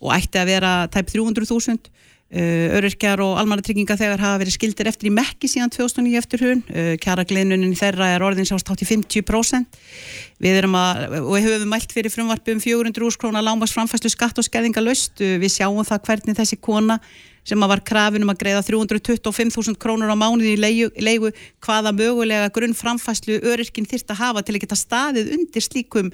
[0.00, 5.06] og ætti að vera tæp 300.000 Uh, öryrkjar og almannatrygginga þegar hafa verið skildir eftir
[5.06, 8.88] í mekki síðan 2009 eftir hún, uh, kjara gleinunin þeirra er orðin sást átt í
[8.88, 9.78] 50%
[10.42, 14.42] við erum að, og við höfum mælt fyrir frumvarpi um 400 úrskróna lámbars framfæslu skatt
[14.42, 16.98] og skeðinga löst, uh, við sjáum það hvernig þessi kona
[17.46, 21.30] sem að var krafin um að greiða 325.000 krónur á mánuði í leigu, leigu
[21.62, 26.10] hvaða mögulega grunn framfæslu öryrkin þyrst að hafa til að geta staðið undir slíkum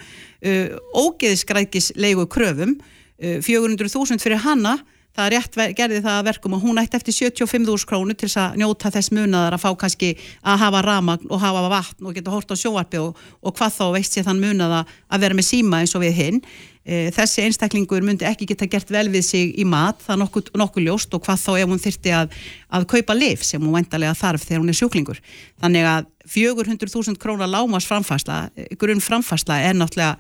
[0.92, 2.76] ógeðiskrækis leigu kröfum.
[3.22, 4.74] 400.000 fyrir hanna
[5.16, 8.92] það rétt gerði það að verkum og hún ætti eftir 75.000 krónu til að njóta
[8.94, 12.56] þess munaðar að fá kannski að hafa ramagn og hafa vatn og geta hort á
[12.56, 16.04] sjóarpi og, og hvað þá veist sér þann munaða að vera með síma eins og
[16.04, 16.42] við hinn.
[16.82, 20.50] E, þessi einstaklingur myndi ekki geta gert vel við sig í mat, það er nokkuð,
[20.58, 22.36] nokkuð ljóst og hvað þá ef hún þyrti að,
[22.74, 25.22] að kaupa liv sem hún vendarlega þarf þegar hún er sjúklingur.
[25.62, 28.46] Þannig að 400.000 krónar lámas framfæsla,
[28.80, 30.16] grunn framfæsla er náttúrulega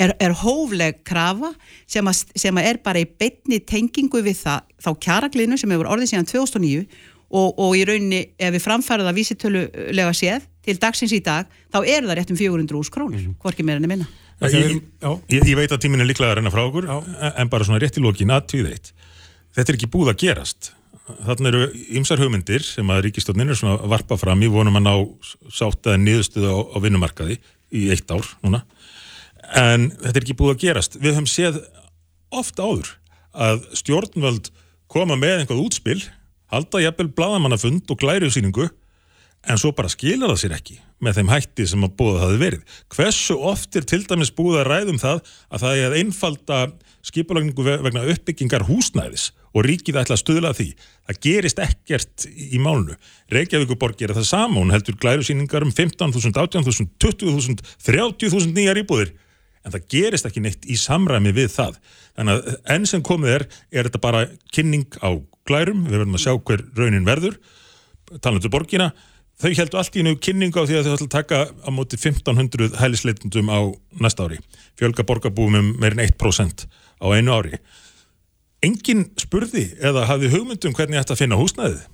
[0.00, 1.52] er, er hófleg krafa
[1.90, 5.90] sem að, sem að er bara í beitni tengingu við það, þá kjaraglinu sem hefur
[5.92, 6.86] orðið síðan 2009
[7.30, 12.08] og, og í rauninni ef við framfæraða vísitölulega séð til dagsins í dag, þá er
[12.08, 13.38] það rétt um 400 úrs krónir, mm.
[13.42, 14.08] hvorki meira enn minna.
[14.40, 14.80] Ég,
[15.28, 17.30] ég, ég veit að tímin er líklega að reyna frá okkur, já.
[17.36, 18.92] en bara svona rétt í lókin aðtíð eitt.
[19.56, 20.70] Þetta er ekki búið að gerast.
[21.26, 24.86] Þannig eru ymsar hugmyndir sem að ríkistofnin er svona að varpa fram í vonum að
[24.86, 24.92] ná
[25.52, 27.40] sáttaði niðurstöðu á, á vinnumarkaði
[27.76, 28.62] í eitt ár núna
[29.56, 30.98] en þetta er ekki búið að gerast.
[31.00, 31.60] Við höfum séð
[32.30, 32.92] ofta áður
[33.30, 34.50] að stjórnvöld
[34.90, 36.00] koma með einhvað útspil
[36.50, 38.68] halda jafnvel bladamannafund og glærjusýningu
[39.48, 42.40] en svo bara skilja það sér ekki með þeim hætti sem að búið það hefur
[42.42, 42.64] verið.
[42.92, 46.58] Hversu oft er til dæmis búið að ræðum það að það er einfalda
[47.08, 50.68] skipulagningu vegna uppbyggingar húsnæðis og ríkið ætla að stuðla því?
[51.08, 52.98] Það gerist ekkert í málnu
[53.32, 59.14] Reykjavíkuborg er það sama, hún heldur glærjusýningar um 15.000, 18.000, 20.000 30.000 nýjar íbúðir
[59.64, 61.78] en það gerist ekki neitt í samræmi við það.
[62.16, 65.10] Þannig að enn sem komið er er þetta bara kynning á
[65.48, 65.84] glærum.
[65.86, 67.38] Við verðum að sjá hver raunin verður.
[68.20, 68.90] Talandu um borgina
[69.40, 72.00] þau heldur allt í nú kynning á því að þau ætla að taka á móti
[72.00, 73.60] 1500 hælisleitundum á
[74.00, 74.40] næsta ári.
[74.80, 76.66] Fjölga borgarbúum um meirin 1%
[77.00, 77.60] á einu ári.
[78.64, 81.86] Engin spurði eða hafði hugmyndum hvernig þetta finna húsnæðið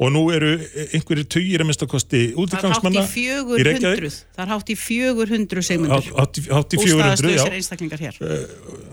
[0.00, 0.54] og nú eru
[0.94, 4.06] einhverjir tugir að mista kosti útgangsmanna í Reykjavík.
[4.36, 8.00] það er hátt í 400 segmundur hátt í 400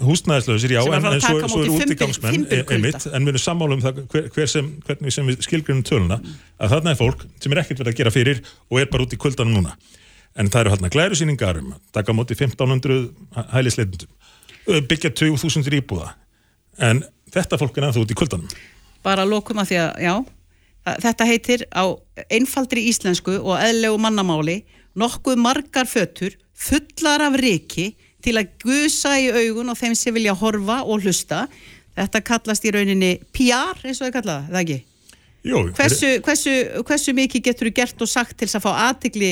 [0.03, 0.81] húsnæðislausir já.
[0.83, 4.51] en, en svo, svo eru útgangsmenn e- einmitt, en við erum sammálum það hver, hver
[4.51, 6.19] sem, hvernig sem við skilgrunum töluna.
[6.59, 9.15] Að þarna er fólk sem er ekkert verið að gera fyrir og er bara út
[9.15, 9.75] í kvöldanum núna.
[10.37, 16.13] En það eru hérna glærusýningar um taka á móti 1500 hælisleitundum byggja 2000 íbúða.
[16.77, 18.57] En þetta fólk er ennþá út í kvöldanum
[19.07, 20.13] bara lokum að því að, já
[21.04, 21.84] Þetta heitir á
[22.32, 24.62] einfaldri íslensku og eðlegu mannamáli
[24.97, 27.91] nokkuð margar fötur fullar af reiki
[28.23, 31.45] til að gusa í augun og þeim sem vilja horfa og hlusta
[31.97, 34.80] þetta kallast í rauninni PR eins og það kalla það, það ekki?
[35.47, 36.53] Jú, Hversu, hversu,
[36.88, 39.29] hversu mikið getur þú gert og sagt til þess að fá aðtikli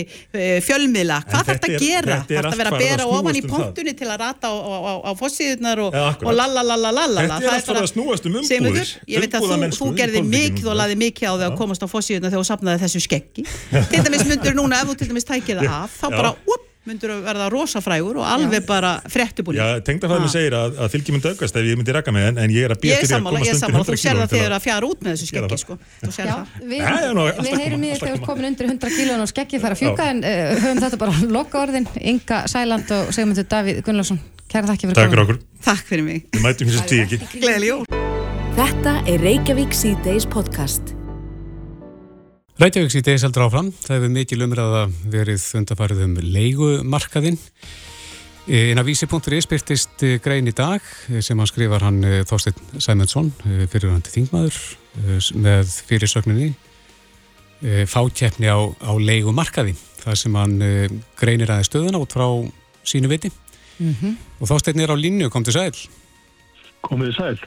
[0.66, 1.18] fjölmiðla?
[1.22, 2.16] En Hvað þarf þetta að er- gera?
[2.16, 4.54] er Þarf þetta að vera að bera ofan í um pontunni til að rata á,
[4.56, 5.98] á, á, á fossíðunar og,
[6.40, 7.26] lalalalalala?
[7.26, 10.70] Þetta er allt farið að snúast um umbúðir, Ég veit að þú, þú gerði mikið
[10.72, 13.46] og laði mikið á þig að komast á fossíðunar þegar þú sapnaði þessu skeggi.
[13.92, 17.10] til dæmis myndur núna, ef þú til dæmis tækið það af, þá bara, upp, myndur
[17.16, 19.58] þú verða rosafrægur og alveg bara fréttubúni.
[19.58, 20.32] Já, tengdafæðin Ha.
[20.36, 22.72] segir að, að fylgjum myndi aukast ef ég myndi raka mig en, en ég er
[22.76, 23.98] að býja Ég er til því að sammála, ég komast er undir sammála, 100 þú
[24.06, 25.74] sér það þegar að- að fjara út með þessu skeggi, sko.
[25.76, 26.46] Já, það.
[26.62, 28.28] við, Já, já, við heyrum í alltaf þegar koma.
[28.30, 30.10] komin undir 100 kílón og skeggi fara að fjúka Já.
[30.10, 30.30] en uh,
[30.62, 34.20] höfum þetta bara loka orðin Inga Sæland og Sigmundur Davíð Gunnlaugsson
[34.50, 36.20] Kæra þakki fyrir Takk fyrir komin okkur, Takk fyrir mig.
[36.32, 36.70] við mætum
[42.56, 42.62] podcast.
[42.62, 43.72] Reykjavík síðdeis heldur áfram.
[43.84, 47.38] Það hefur mikil umræða verið undarfarið um leigumarkaðinn.
[48.48, 52.56] En að vísi.is byrtist eh, grein í dag eh, sem hann skrifar hann eh, Þorstein
[52.80, 53.32] Sæmundsson,
[53.72, 54.60] fyrirhandi þingmaður,
[55.34, 56.52] með fyrirsögninni
[57.66, 59.74] eh, fákeppni á, á leigumarkaði.
[60.06, 60.60] Það sem hann
[61.18, 62.28] greinir aðeins stöðuna út frá
[62.86, 63.34] sínu viti.
[64.40, 65.74] Og Þorstein er á línu, kom til sæl.
[66.86, 67.40] Komið sæl.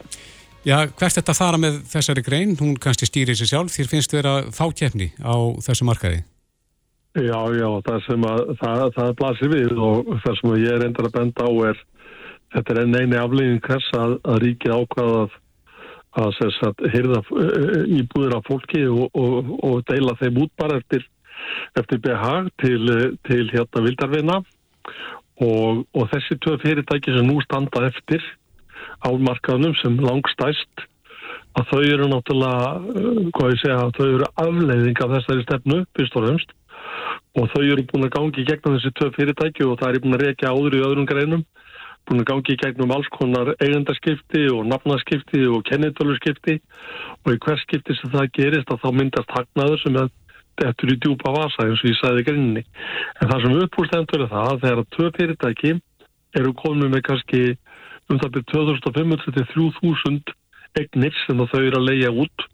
[0.69, 4.33] Já, hvert þetta fara með þessari grein, hún kannski stýrir sér sjálf, þér finnst vera
[4.53, 5.33] fákeppni á
[5.65, 6.19] þessu markaði.
[7.17, 11.07] Já, já, það sem að það, það blasir við og það sem ég er endur
[11.09, 11.79] að benda á er
[12.53, 15.37] þetta er enn eini aflegging þess að, að ríkið ákvaða að,
[16.21, 17.21] að að hyrða
[17.97, 21.05] íbúðir af fólki og, og, og deila þeim út bara eftir,
[21.81, 22.93] eftir BH til,
[23.25, 24.39] til hérna vildarvinna.
[25.39, 28.21] Og, og þessi tvö fyrirtæki sem nú standa eftir
[29.07, 30.87] álmarkaðnum sem langstæst
[31.57, 36.17] að þau eru náttúrulega, uh, hvað ég segja, þau eru afleiðing af þessari stefnu, fyrst
[36.17, 36.53] og fremst.
[37.37, 40.23] Og þau eru búin að gangi gegnum þessi tvö fyrirtæki og það er búin að
[40.25, 41.43] reykja áður í öðrum greinum,
[42.07, 46.57] búin að gangi gegnum alls konar eigendaskipti og nafnaskipti og kennitöluskipti.
[47.25, 50.01] Og í hver skipti sem það gerist að þá myndast hagnaður sem
[50.59, 52.63] eftir í djúpa vasa eins og ég sagði í greininni.
[53.21, 55.75] En það sem uppúrstendur er það að þegar tvö fyrirtæki
[56.39, 57.43] eru komin með kannski
[58.09, 60.33] um það byrjum 2500 til 3000
[60.79, 62.45] egnir sem þau eru að leia út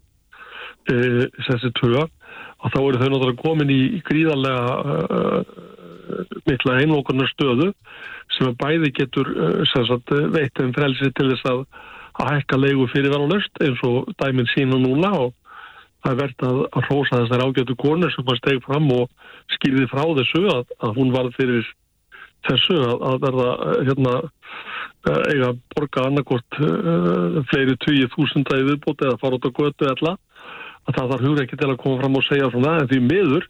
[0.90, 0.96] e,
[1.48, 4.76] þessi tvö og þá eru þau náttúrulega komin í, í gríðarlega
[5.16, 5.42] uh,
[6.48, 7.68] mikla einlokunar stöðu
[8.36, 11.66] sem að bæði getur uh, sagt, veitt um frelsi til þess að
[12.16, 15.34] að hækka leigu fyrir verðanlust eins og dæminn sína núna og
[16.04, 19.10] það er verðt að, að hrósa þessar ágjötu konur sem að steg fram og
[19.56, 21.68] skýrði frá þessu að, að hún var fyrir
[22.46, 23.48] þessu að, að verða
[23.88, 24.14] hérna
[25.32, 29.88] eiga að borga annarkort uh, fleiri tíu þúsunda í viðbóti eða fara út á götu
[29.90, 30.16] eða
[30.86, 33.48] að það þarf hugur ekki til að koma fram og segja svona en því miður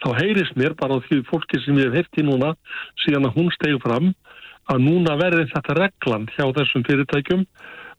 [0.00, 2.54] þá heyrist mér bara á því fólki sem ég hef heyrt í núna
[3.04, 4.12] síðan að hún stegi fram
[4.70, 7.44] að núna verði þetta reglan hjá þessum fyrirtækjum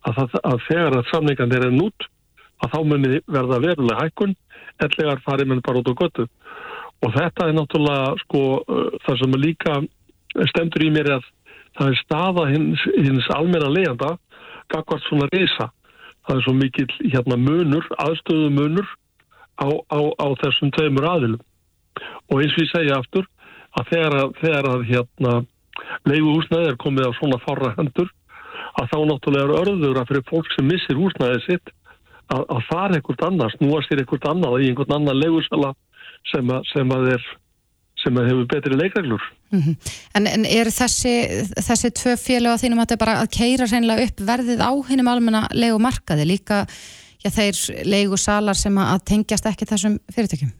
[0.07, 2.07] að, það, að þegar að samningan er enn út
[2.61, 4.35] að þá muni verða verulega hækkun
[4.81, 6.27] ellegar farið menn bara út á götu.
[7.01, 9.77] Og þetta er náttúrulega sko uh, það sem líka
[10.51, 11.29] stendur í mér að
[11.79, 14.15] það er staða hins, hins almenna leiðanda
[14.71, 15.71] gagvart svona reysa
[16.27, 18.87] það er svo mikill hérna munur, aðstöðu munur
[19.61, 21.41] á, á, á þessum tveimur aðilum.
[22.31, 23.27] Og eins og ég segja aftur
[23.79, 25.33] að þegar að, þegar að hérna
[26.07, 28.09] leigu húsnæði er komið á svona farra hendur
[28.79, 31.71] að þá náttúrulega er örður að fyrir fólk sem missir húsnæði sitt
[32.31, 35.73] að, að fara einhvert annars, núa sér einhvert annað í einhvern annan leigusala
[36.31, 37.29] sem að, sem að er
[38.01, 39.27] sem að hefur betri leikreglur.
[39.51, 39.75] Mhm.
[40.17, 41.13] En, en er þessi,
[41.57, 45.11] þessi tvö félag á þínum að þetta bara að keira reynilega upp verðið á hinnum
[45.11, 46.63] almenna leigumarkaði líka
[47.21, 50.53] já, þeir leigusalar sem að tengjast ekki þessum fyrirtökjum?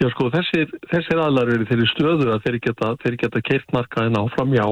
[0.00, 2.90] Já sko þessir, þessir aðlar eru þeirri stöðu að þeir geta,
[3.22, 4.66] geta keirt markaðin áfram já.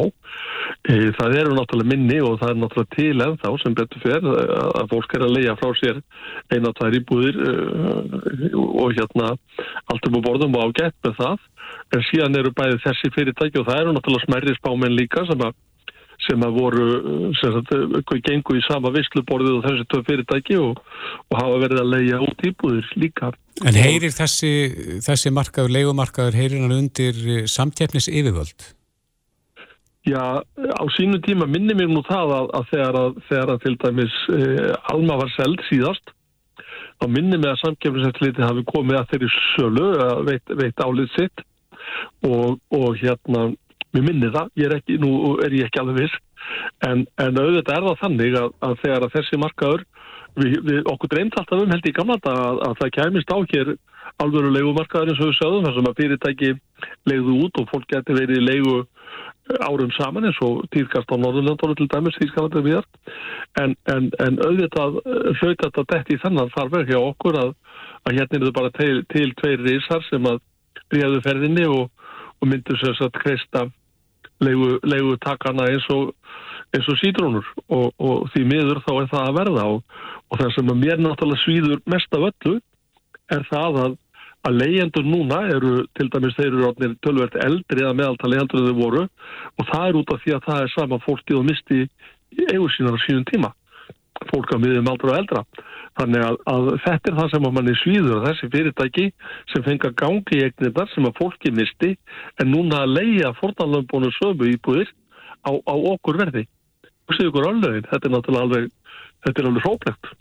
[0.85, 4.29] E, það eru náttúrulega minni og það er náttúrulega til ennþá sem betur fyrir
[4.83, 6.01] að fólk er að leia frá sér
[6.53, 9.35] eina tvær íbúðir uh, og hérna
[9.93, 11.47] allt um að borðum og ágætt með það.
[11.95, 15.57] En síðan eru bæði þessi fyrirtæki og það eru náttúrulega smerri spáminn líka sem að
[16.25, 16.85] sem að voru
[17.41, 17.73] sem sagt,
[18.27, 20.81] gengu í sama vissluborðið og þessi tvö fyrirtæki og,
[21.31, 23.33] og hafa verið að leia út íbúðir líka.
[23.65, 24.55] En heyrir þessi,
[25.05, 28.73] þessi markaður, leigumarkaður, heyrir hann undir samkeppnis yfirvöld?
[30.05, 33.75] Já, á sínu tíma minni mér nú það að, að, þegar, að þegar að til
[33.81, 36.13] dæmis eh, Alma var seld síðast
[37.01, 41.45] þá minni mig að samkeppniseftliti hafi komið að þeirri sölu að veit, veit álið sitt
[42.27, 43.47] og, og hérna
[43.95, 46.21] mér minni það, ég er ekki, nú er ég ekki alveg viss.
[46.85, 49.85] En, en auðvitað er það þannig að, að þegar að þessi markaður
[50.41, 53.75] við, við okkur dreymt alltaf um held í gamla að, að það kæmist á hér
[54.23, 56.51] alvöru leigumarkaður eins og við sögum þar sem að fyrirtæki
[57.11, 58.77] leiðu út og fólk geti verið í leigu
[59.61, 62.87] árum saman eins og týrkast á Norðurlandónu til dæmis Þýskalandu viðar
[63.61, 65.01] en, en, en auðvitað
[65.41, 67.53] hlaut þetta dætt í þannan þarfur hjá okkur að,
[68.09, 70.41] að hérna er það bara til, til tveir reysar sem að
[70.95, 71.91] ríðaðu ferðinni og,
[72.41, 73.67] og myndu sér satt kreista
[74.45, 76.15] leigu takana eins og
[76.75, 79.67] eins og sídrónur og, og því miður þá er það að verða.
[79.75, 79.83] Og,
[80.31, 82.57] og það sem að mér náttúrulega svíður mest af öllu
[83.35, 84.01] er það að
[84.45, 89.05] að leyendur núna eru, til dæmis þeir eru tölvert eldri eða meðalta leyendur þau voru.
[89.57, 91.79] Og það er út af því að það er sama fólkið og misti
[92.51, 93.55] eigur sínar á sínum tíma.
[94.29, 95.45] Fólk að miðjum aldra og eldra
[95.99, 99.07] þannig að, að þetta er það sem að manni svíður þessi fyrirtæki
[99.53, 101.95] sem fengar gangi í egnirnar sem að fólki misti
[102.43, 104.91] en núna að leia fornalöfbónu sömu íbúðir
[105.47, 106.45] á, á okkur verði
[107.05, 108.71] og séu okkur alveg, þetta er náttúrulega alveg
[109.25, 110.15] þetta er alveg hróplegt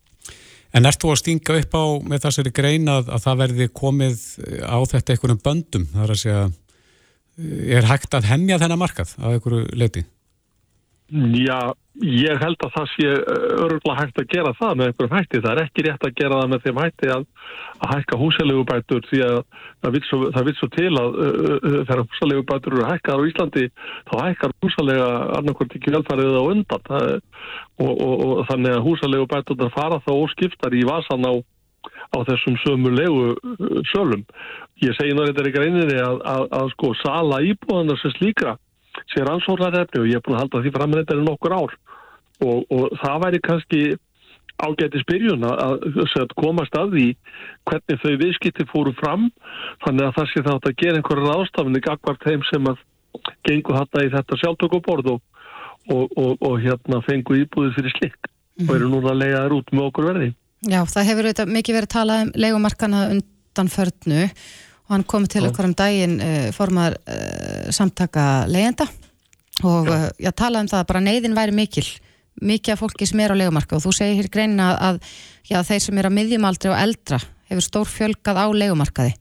[0.74, 4.24] En ert þú að stinga upp á með þessari grein að, að það verði komið
[4.66, 5.84] á þetta einhverjum böndum?
[5.92, 6.46] Það er að segja,
[7.78, 10.02] er hægt að hemmja þennan markað á einhverju leiti?
[11.14, 15.42] Já, ég held að það sé eh, öruglega hægt að gera það með einhverjum hætti.
[15.44, 17.26] Það er ekki rétt að gera það með þeim hætti að,
[17.78, 19.38] að hækka húsalegubætur því að
[19.84, 20.22] það vil svo,
[20.58, 23.68] svo til að uh, uh, þegar húsalegubætur eru hækkar á Íslandi
[24.10, 27.08] þá hækkar húsalega annarkvæmt ekki velfærið á undan það,
[27.78, 31.34] og, og, og þannig að húsalegubætur fara þá óskiptar í vasan á,
[32.10, 33.30] á þessum sömu legu
[33.94, 34.26] sölum.
[34.82, 38.58] Ég segi náttúrulega ekki reyninni að, að, að sko sala íbúðanar sem slíkra
[39.14, 41.78] sér ansvóðlarefni og ég er búin að halda því fram með þetta er nokkur ár
[42.44, 43.84] og, og það væri kannski
[44.64, 47.08] ágæti spyrjun að, að komast að því
[47.70, 49.30] hvernig þau viðskipti fóru fram
[49.86, 52.84] þannig að það sé þá að gera einhverja ástafni gagvart þeim sem að
[53.48, 55.22] gengu þetta í þetta sjálftökuborð og,
[55.94, 58.70] og, og hérna fengu íbúðið fyrir slikk mm -hmm.
[58.70, 60.30] og eru núna að lega þær út með okkur verði.
[60.64, 64.22] Já, það hefur mikið verið talað um legumarkana undan förnu
[64.94, 68.86] og hann kom til okkur um daginn uh, formar uh, samtaka leyenda
[69.66, 71.86] og uh, ég talaði um það að bara neyðin væri mikil
[72.42, 75.00] mikið af fólki sem er á legumarka og þú segir hér greina að
[75.50, 79.16] já, þeir sem er á miðjumaldri og eldra hefur stór fjölgað á legumarkaði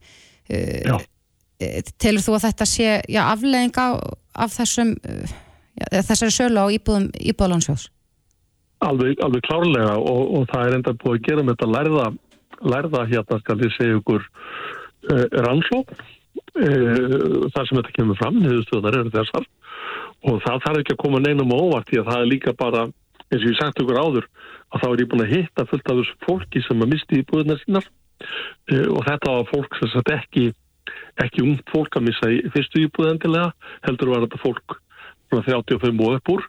[2.01, 3.85] Telur þú að þetta sé já, afleðinga
[4.33, 7.87] af þessum já, þessari sölu á íbúðum íbúðalansjós?
[8.83, 12.07] Alveg, alveg klárlega og, og það er enda búið að gera með þetta lærða,
[12.73, 14.27] lærða hérna skal ég segja ykkur
[15.11, 19.47] uh, rannsók uh, þar sem þetta kemur fram niðurstöðar eru þessar.
[20.23, 22.87] Og það þarf ekki að koma neinum óvart því að það er líka bara,
[23.29, 24.29] eins og ég sagt okkur áður
[24.73, 27.27] að þá er ég búin að hitta fullt af þessu fólki sem að misti í
[27.29, 27.87] búðina sínar.
[28.71, 30.51] Uh, og þetta var fólk sem sagt ekki
[31.21, 33.51] ekki ung fólk að missa í fyrstu íbúð endilega,
[33.85, 34.79] heldur var þetta fólk
[35.33, 36.43] 35 og upp úr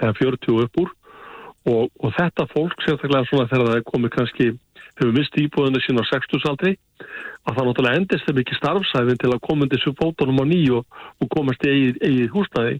[0.00, 0.90] eða 40 upp úr.
[1.68, 4.46] Og, og þetta fólk sérstaklega svona þegar það er komið kannski
[5.00, 6.74] hefur mistið íbúðinu sín á 60 aldri
[7.48, 10.80] að það náttúrulega endist þeim ekki starfsæfin til að koma undir svo fótunum á nýju
[10.80, 12.76] og, komast í eigið, eigið húsnaði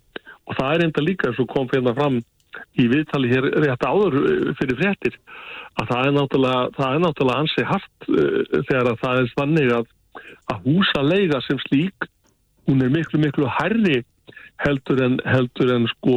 [0.50, 2.20] og það er enda líka eins og kom fyrir það fram
[2.82, 5.16] í viðtali hér rétt áður uh, fyrir fréttir
[5.80, 9.74] að það er náttúrulega, það er náttúrulega ansi hart uh, þegar að það er stannig
[9.78, 9.90] að,
[10.52, 12.08] að húsa leiða sem slík
[12.68, 14.02] hún er miklu miklu herri
[14.60, 16.16] heldur en, heldur en sko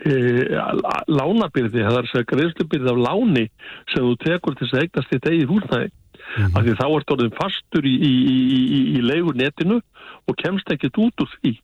[0.00, 3.46] lánabyrði, það er að segja greiðslubyrði af láni
[3.92, 6.54] sem þú tekur til þess að eignast þitt eigið húsnæði mm -hmm.
[6.56, 8.14] af því þá ert orðin fastur í, í,
[8.50, 9.80] í, í leigunetinu
[10.28, 11.54] og kemst ekkert út úr því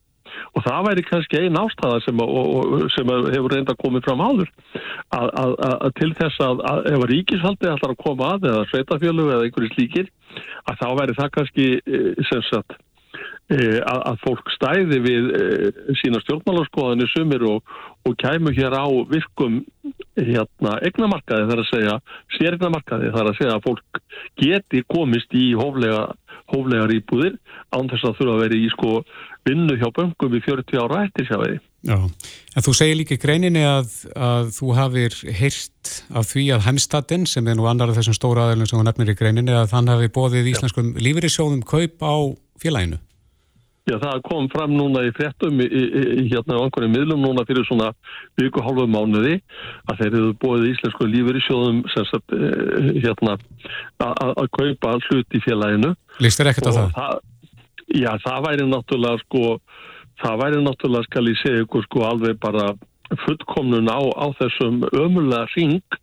[0.57, 4.51] og það væri kannski einn ástæða sem, að, sem að hefur reynda komið fram áður
[5.17, 5.53] að, að,
[5.87, 9.73] að til þess að ef að ríkishaldi ætlar að koma að eða sveitafjölu eða einhverju
[9.75, 10.11] slíkir
[10.67, 12.77] að þá væri það kannski e, sem sagt
[13.53, 15.43] e, að fólk stæði við e,
[16.03, 17.75] sína stjórnmálarskoðinu sumir og,
[18.07, 19.63] og kæmu hér á virkum
[20.17, 21.97] hérna egnamarkaði þar að segja
[22.39, 24.03] sérignamarkaði þar að segja að fólk
[24.41, 26.07] geti komist í hóflega
[26.53, 27.39] hóflegar íbúðir
[27.75, 28.93] án þess að þurfa að vera í sko
[29.47, 31.59] vinnu hjá böngum í 40 ára eftir sjá við.
[31.87, 36.65] Já, en þú segir líka í greininni að, að þú hafið heyrt af því að
[36.67, 39.75] Hemstadin, sem er nú annar af þessum stóra aðeilum sem þú nefnir í greininni, að
[39.77, 42.15] hann hafi bóðið íslenskum lífeyrissjóðum kaup á
[42.63, 42.99] félaginu.
[43.87, 45.83] Já, það kom fram núna í frettum í, í,
[46.19, 47.93] í hérna á einhverju miðlum núna fyrir svona
[48.41, 49.37] viku hálfu mánuði
[49.87, 53.37] að þeir eru bóðið íslensku lífeyrissjóðum sagt, eh, hérna
[54.03, 55.93] að kaupa hlut í félaginu.
[56.19, 56.91] Lýst þér ekkert á það?
[56.99, 57.23] það?
[57.95, 59.45] Já, það væri náttúrulega sko,
[60.25, 62.67] það væri náttúrulega skal ég segja ykkur sko alveg bara
[63.23, 66.01] fullkomnun á, á þessum ömulega ring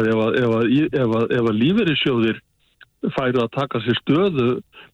[0.00, 2.40] að ef að, að, að, að lífeyrissjóðir
[3.14, 4.48] færu að taka sér stöðu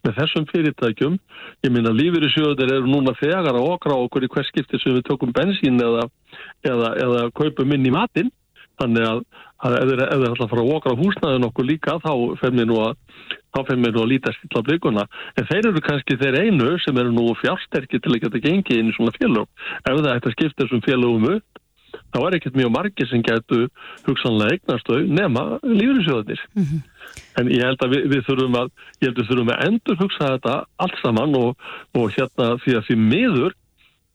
[0.04, 1.18] með þessum fyrirtækjum.
[1.64, 5.32] Ég minna lífyrirsjóður eru núna þegar að okra okkur í hvers skipti sem við tökum
[5.36, 6.08] bensín eða,
[6.66, 8.32] eða, eða kaupum inn í matinn.
[8.82, 9.20] Þannig að,
[9.62, 12.80] að ef þeir ætla að fara að okra húsnaðin okkur líka þá fer mér nú
[12.82, 12.96] að
[13.54, 15.04] þá fer mér nú að líta stilla blikuna.
[15.38, 18.90] En þeir eru kannski þeir einu sem eru nú fjársterkir til að geta gengið inn
[18.90, 19.46] í svona félög.
[19.86, 21.63] Ef það ætti að skipta þessum félögum upp
[22.14, 23.66] þá er ekkert mjög margir sem getur
[24.06, 26.80] hugsanlega eignastöð nema lífriðsjóðanir mm -hmm.
[27.40, 28.70] en ég held að við, við þurfum að
[29.00, 30.54] ég held að við þurfum að endur hugsa þetta
[30.86, 33.52] allt saman og, og hérna því að því miður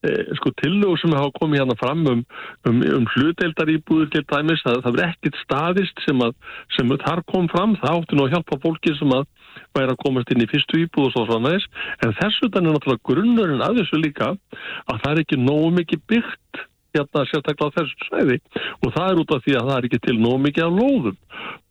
[0.07, 2.23] eh, sko tillögur sem hafa komið hérna fram um,
[2.67, 6.33] um, um hluteildaríbúður til dæmis, það, það verður ekkert staðist sem að,
[6.77, 7.75] sem þar kom fram.
[7.81, 9.27] Það átti nú að hjálpa fólki sem að
[9.75, 11.69] væri að komast inn í fyrstu íbúð og svo svona þess
[12.05, 16.61] en þessu þannig náttúrulega grunnurinn að þessu líka að það er ekki nógu mikið byggt
[16.95, 18.37] hérna sérstaklega á þessu sveiði
[18.85, 21.17] og það er út af því að það er ekki til nóg mikið af lóðum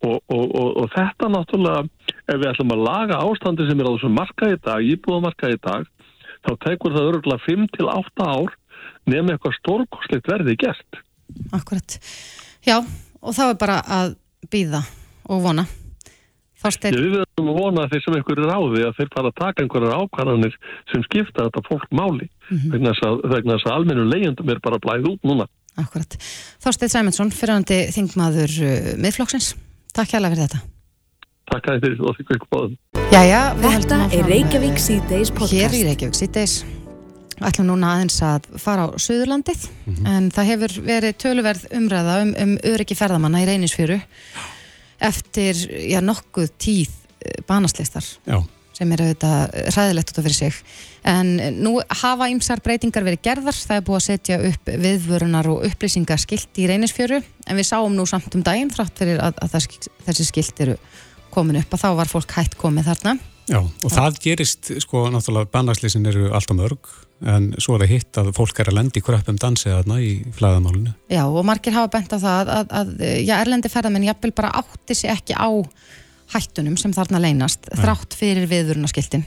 [0.09, 1.83] og, og, og, og þetta náttúrulega,
[2.29, 5.59] ef við ætlum að laga ástandi sem er á þessum marka í dag, íbúðamarka í
[5.65, 5.91] dag,
[6.47, 8.57] þá tekur það öruglega 5 til 8 ár
[9.09, 11.03] nefnum eitthvað stórkoslegt verði gert.
[11.57, 11.99] Akkurat.
[12.67, 12.79] Já,
[13.21, 14.17] og þá er bara að
[14.53, 14.85] býða
[15.29, 15.67] og vona.
[16.59, 16.97] Þorstein.
[16.99, 20.01] Við verðum að vona að þeir sem einhverju ráði að þeir fara að taka einhverjar
[20.03, 20.57] ákvarðanir
[20.93, 22.73] sem skipta þetta fólk máli mm -hmm.
[22.75, 25.47] vegna þess að, að almennu leyendum er bara blæð út núna.
[25.79, 26.17] Akkurat.
[26.65, 29.53] Þorstein Sæmundsson, fyrirhandi þingmaður uh, miðflokksins.
[29.95, 30.61] Takk hjálpa fyrir þetta.
[31.49, 32.75] Takk að þið og því hvernig báðum.
[33.15, 35.55] Jæja, þetta er Reykjavík C-Days podcast.
[35.55, 36.59] Hér í Reykjavík C-Days.
[37.39, 40.07] Við ætlum núna aðeins að fara á Suðurlandið mm -hmm.
[40.11, 44.01] en það hefur verið töluverð umræða um, um öryggi ferðamanna í reynisfjöru
[45.01, 48.39] eftir já, nokkuð tíð eh, banaslistar já.
[48.77, 50.61] sem er auðvitað ræðilegt út af fyrir sig.
[51.09, 55.65] En nú hafa ymsar breytingar verið gerðar, það er búið að setja upp viðvörunar og
[55.67, 57.23] upplýsingaskilt í reynisfjöru.
[57.49, 59.59] En við sáum nú samt um daginn þrátt fyrir að, að
[60.07, 60.79] þessi skilt eru
[61.35, 63.19] komin upp að þá var fólk hætt komið þarna.
[63.49, 66.91] Já, og það gerist, sko, náttúrulega bannarslisin eru alltaf mörg
[67.27, 70.95] en svo er það hitt að fólk er að lendi kröppum dansið þarna í flæðamálunum.
[71.11, 72.93] Já og margir hafa bent á það að, að
[73.25, 75.51] já, erlendi ferðamenn jafnvel bara átti sig ekki á
[76.35, 77.81] hættunum sem þarna leynast Nei.
[77.83, 79.25] þrátt fyrir viðvörunaskiltin.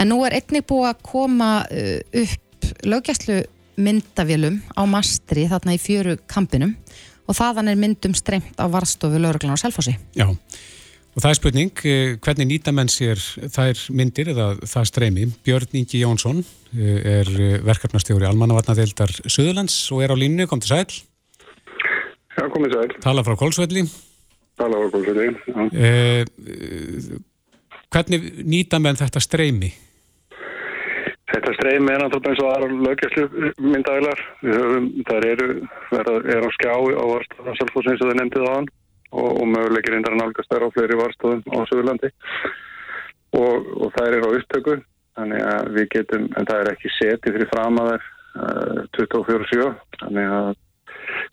[0.00, 3.42] En nú er einnig búið að koma uh, upp lögjæslu
[3.80, 6.74] myndavélum á mastri þarna í fjöru kampinum
[7.30, 9.94] og þaðan er myndum streymt á varstofu lauruglan á Selfossi.
[10.18, 10.26] Já
[11.10, 13.18] Og það er spurning, eh, hvernig nýta menn sér
[13.50, 15.24] þær myndir eða það streymi?
[15.42, 16.44] Björn Ingi Jónsson
[16.76, 20.86] er eh, verkefnastjóri Almannavatnadeildar Suðurlands og er á línu, kom til sæl.
[22.36, 22.96] Já, komið sæl.
[23.02, 23.84] Tala frá Kólsvelli.
[24.60, 25.60] Tala frá Kólsvelli, já.
[25.74, 26.24] Eh,
[27.90, 29.72] hvernig nýta menn þetta streymi?
[31.30, 34.22] Þetta streymi er náttúrulega eins og aðra lögjastlu myndaðilar.
[35.06, 35.48] Það eru,
[35.94, 38.70] er á skjá á Varstaðarsalfos eins og það nefndið á hann
[39.10, 42.10] og, og möguleikir reyndar að nálgast þær á fleiri varstofum á Söðurlandi
[43.38, 44.76] og, og það er á upptöku
[45.20, 48.06] þannig að við getum, en það er ekki setið fyrir fram að þær
[48.46, 49.68] uh, 24-7
[50.00, 50.50] þannig að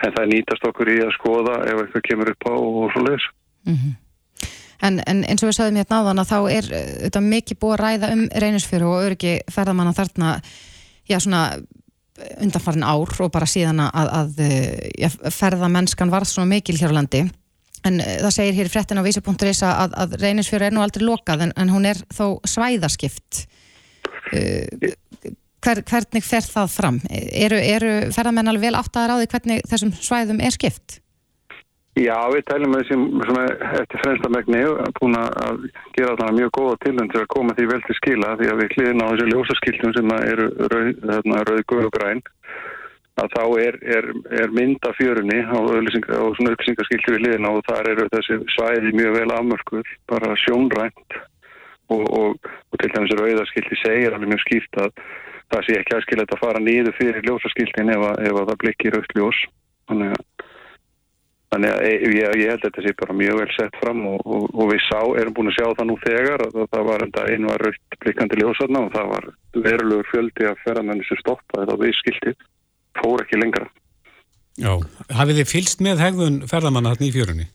[0.02, 3.28] það nýtast okkur í að skoða ef eitthvað kemur upp á og svo leiðis
[3.68, 3.96] mm -hmm.
[4.90, 6.70] en, en eins og við sagðum hérna áðan að þá er
[7.08, 10.38] þetta mikið búið að ræða um reynisfjöru og öryggi ferðamanna þarna
[11.08, 11.44] já svona
[12.42, 14.40] undanfarn ár og bara síðan að, að
[14.98, 17.28] ja, ferðamennskan varð svona mikil hér á landi
[17.86, 21.06] En eh, það segir hér í frettin á vísi.is að, að reynisfjöru er nú aldrei
[21.06, 23.46] lokað en, en hún er þó svæðaskipt.
[24.34, 24.94] Uh,
[25.64, 27.02] hver, hvernig fer það fram?
[27.10, 31.02] Eru, eru ferðarmenn alveg vel átt að ráði hvernig þessum svæðum er skipt?
[31.98, 33.06] Já, við tælum með þessum
[33.82, 34.60] eftir fremsta megni
[35.00, 35.64] búin að
[35.96, 38.76] gera þarna mjög góða tilhund til að koma því vel til skila því að við
[38.76, 40.92] hliðin á þessu ljósaskiltum sem eru rauð,
[41.50, 42.22] rauð, guð og græn
[43.18, 44.10] að þá er, er,
[44.44, 49.18] er mynda fjörunni á, á svona upplýsingarskilti við liðina og þar eru þessi svæði mjög
[49.18, 51.18] vel afmörkuð, bara sjónrænt
[51.94, 54.92] og, og, og til dæmis rauðarskilti segir alveg mjög skýrt að
[55.54, 58.98] það sé ekki aðskilja þetta að fara nýðu fyrir ljósaskiltin ef, ef að það blikkir
[59.00, 59.40] aukt ljós
[59.88, 60.46] þannig að,
[61.54, 64.72] þannig að ég, ég held að þetta sé bara mjög vel sett fram og, og
[64.74, 67.68] við sá, erum búin að sjá það nú þegar að það var enda einu var
[67.72, 72.48] aukt blikkandi ljósarna og það var verulegur fjöldi af ferðamenni sem stoppaði þá við skiltið
[72.98, 73.70] fór ekki lengra.
[74.58, 74.74] Já,
[75.14, 77.48] hafið þið fylst með hegðun ferðamanna þarna í fjörunni?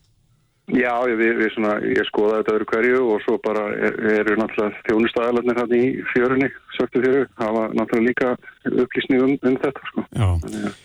[0.72, 4.38] Já, ég, við, við svona, ég skoða þetta öðru hverju og svo bara eru er
[4.40, 6.48] náttúrulega þjónustæðalarnir þarna í fjörunni,
[6.78, 8.30] söktu fjöru, hafa náttúrulega líka
[8.70, 10.06] upplýsning um, um þetta, sko.
[10.16, 10.80] Já, Þannig,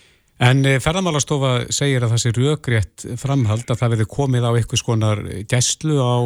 [0.50, 4.84] en eh, ferðamálastofa segir að það sé röggrétt framhald að það verði komið á eitthvað
[4.84, 5.24] skonar
[5.56, 6.18] gæslu á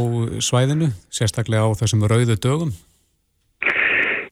[0.50, 2.74] svæðinu, sérstaklega á þessum rauðu dögum?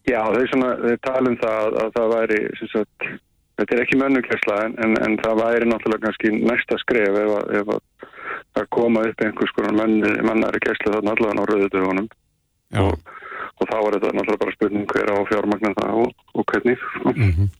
[0.09, 3.11] Já, þeir, svona, þeir tala um það að það væri, sagt,
[3.59, 7.49] Þetta er ekki mönnuglæsla en, en, en það væri náttúrulega kannski næsta skref ef að,
[7.59, 7.71] ef
[8.61, 12.09] að, koma upp einhvers konar mannari gæsla þarna allavega á rauðutöfunum
[12.83, 13.13] og,
[13.59, 16.89] og þá var þetta náttúrulega bara spurning hver á fjármagnan það og, og hvernig.
[17.05, 17.53] Mm -hmm.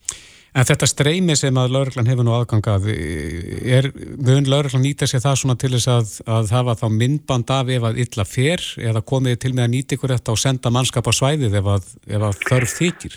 [0.50, 3.86] En þetta streymi sem að lauruglan hefur nú aðgangað, er
[4.18, 7.86] mun lauruglan nýta sér það svona til þess að, að hafa þá myndband af ef
[7.86, 11.12] að illa fer eða komið til með að nýta ykkur þetta og senda mannskap á
[11.14, 13.14] svæðið ef að, ef að þörf þykir?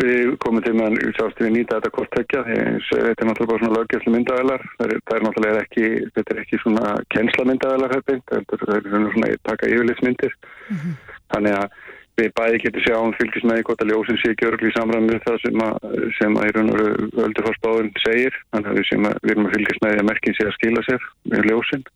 [0.00, 3.60] Við komum til með að sjást við nýta þetta hvort tekja, þetta er náttúrulega bara
[3.60, 8.72] svona löggjæslu myndaðalar, það, er náttúrulega ekki, þetta er ekki svona kennsla myndaðalar hefðin, það
[8.78, 10.38] er svona taka yfirleitsmyndir,
[10.70, 10.94] mm -hmm.
[11.34, 11.76] þannig að
[12.20, 15.08] við bæði getum sjá um fylgjus með hvort að ljósin sé ekki örgli í samræmi
[15.08, 15.76] með það sem að,
[16.18, 19.54] sem að í raun og veru ölduforsbáðun segir þannig að við, að við erum að
[19.56, 21.86] fylgjast með því að merkin sé að skila sér með ljósin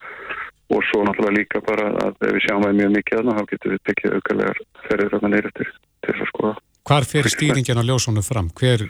[0.73, 3.77] og svo náttúrulega líka bara að ef við sjáum að mjög mikið aðna þá getum
[3.77, 5.69] við tekið aukarlegar ferðir ráðan neyrir til
[6.07, 6.57] þess að skoða.
[6.87, 8.47] Hvar fyrir stýringin á ljósunum fram?
[8.55, 8.85] Hver,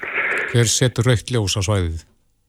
[0.53, 2.03] hver setur raukt ljós á svæðið?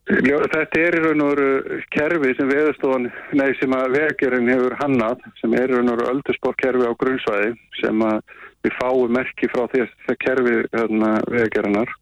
[0.08, 5.24] Þetta er í raun og veru kerfi sem veðustofan, nei sem að vegerinn hefur hannað
[5.40, 8.36] sem er í raun og veru öldursportkerfi á grunnsvæði sem að
[8.68, 9.76] við fáum merki frá að
[10.08, 11.94] það kerfi hérna, vegagerðanar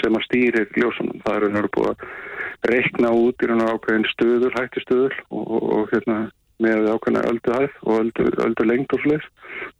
[0.00, 1.22] sem að stýri ljósunum.
[1.24, 5.64] Það er einhverju búið að reikna út í raun og ákveðin stöður, hættistöður og, og,
[5.78, 6.18] og hérna,
[6.60, 9.30] með ákveðina ölduhæð og öldu, öldu lengt og sliðs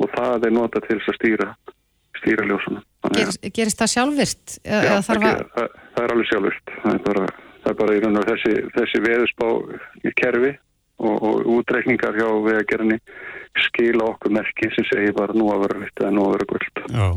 [0.01, 1.51] og það er nota til þess að stýra,
[2.21, 2.87] stýra ljósunum.
[3.17, 4.57] Ger, gerist það sjálfvirt?
[4.63, 5.45] Já, það, að...
[5.55, 6.75] það, það er alveg sjálfvirt.
[6.81, 7.29] Það er bara,
[7.61, 9.49] það er bara í raun og þessi, þessi veðusbá
[10.21, 10.53] kerfi
[11.01, 13.01] og, og útreikningar hjá vegagerðinni
[13.67, 16.83] skila okkur merki sem segir bara nú að vera vitt eða nú að vera guld.
[16.93, 17.09] Já,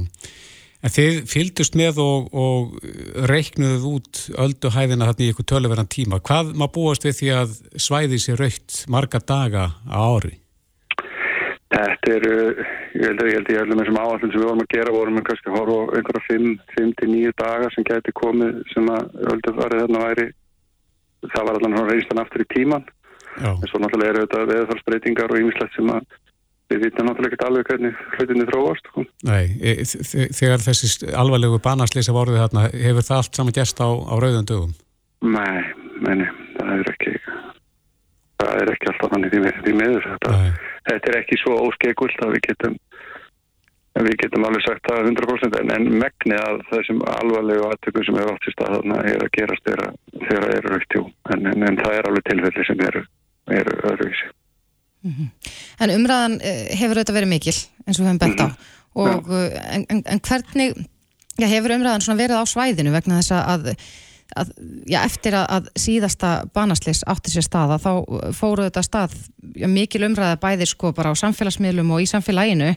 [0.83, 6.21] en þið fylgdust með og, og reiknuðuð út ölduhæðina þarna í ykkur töluverðan tíma.
[6.23, 10.37] Hvað maður búast við því að svæði sér raukt marga daga á ári?
[11.73, 12.25] Þetta er,
[12.93, 14.73] ég held að ég held að ég held að þessum áallum sem við vorum að
[14.75, 16.23] gera vorum við kannski að horfa einhverja
[16.77, 20.27] 5-9 daga sem gæti komið sem að öldufarið þarna væri
[21.31, 22.85] það var allavega reystan aftur í tíman
[23.39, 23.49] Já.
[23.55, 26.19] en svo náttúrulega eru þetta veðfarsbreytingar og ýmislegt sem að
[26.71, 29.05] við vitum náttúrulega ekki alveg hvernig hlutinni þróast sko.
[29.27, 29.73] Nei, e,
[30.37, 34.75] þegar þessi alvarlegu banarslýsa voruð þarna, hefur það allt saman gæst á, á rauðan dögum?
[35.25, 35.63] Nei,
[36.05, 37.15] meni, það er ekki
[38.43, 40.37] það er ekki alltaf þannig því, því meður þetta,
[40.89, 42.77] þetta er ekki svo óskegult að við getum
[43.93, 48.31] við getum alveg sagt það 100% en, en megni að þessum alvarlegu aðtökum sem hefur
[48.33, 49.83] átt í stað þarna er að gerast þegar
[50.29, 51.03] það eru raukt jú
[51.33, 53.03] en, en, en það er alveg tilfelli sem eru
[53.59, 54.31] er öðruvísi
[55.03, 55.29] Mm -hmm.
[55.83, 57.53] En umræðan eh, hefur auðvitað verið mikil
[57.85, 58.55] eins og við hefum bett á -hmm.
[58.93, 60.69] og, eh, en, en, en hvernig
[61.41, 63.63] já, hefur umræðan verið á svæðinu vegna þess að,
[64.39, 64.51] að
[64.89, 67.91] já, eftir að, að síðasta banaslis átti sér staða þá
[68.37, 69.15] fóru þetta stað
[69.55, 72.71] já, mikil umræða bæðir sko bara á samfélagsmiðlum og í samfélaginu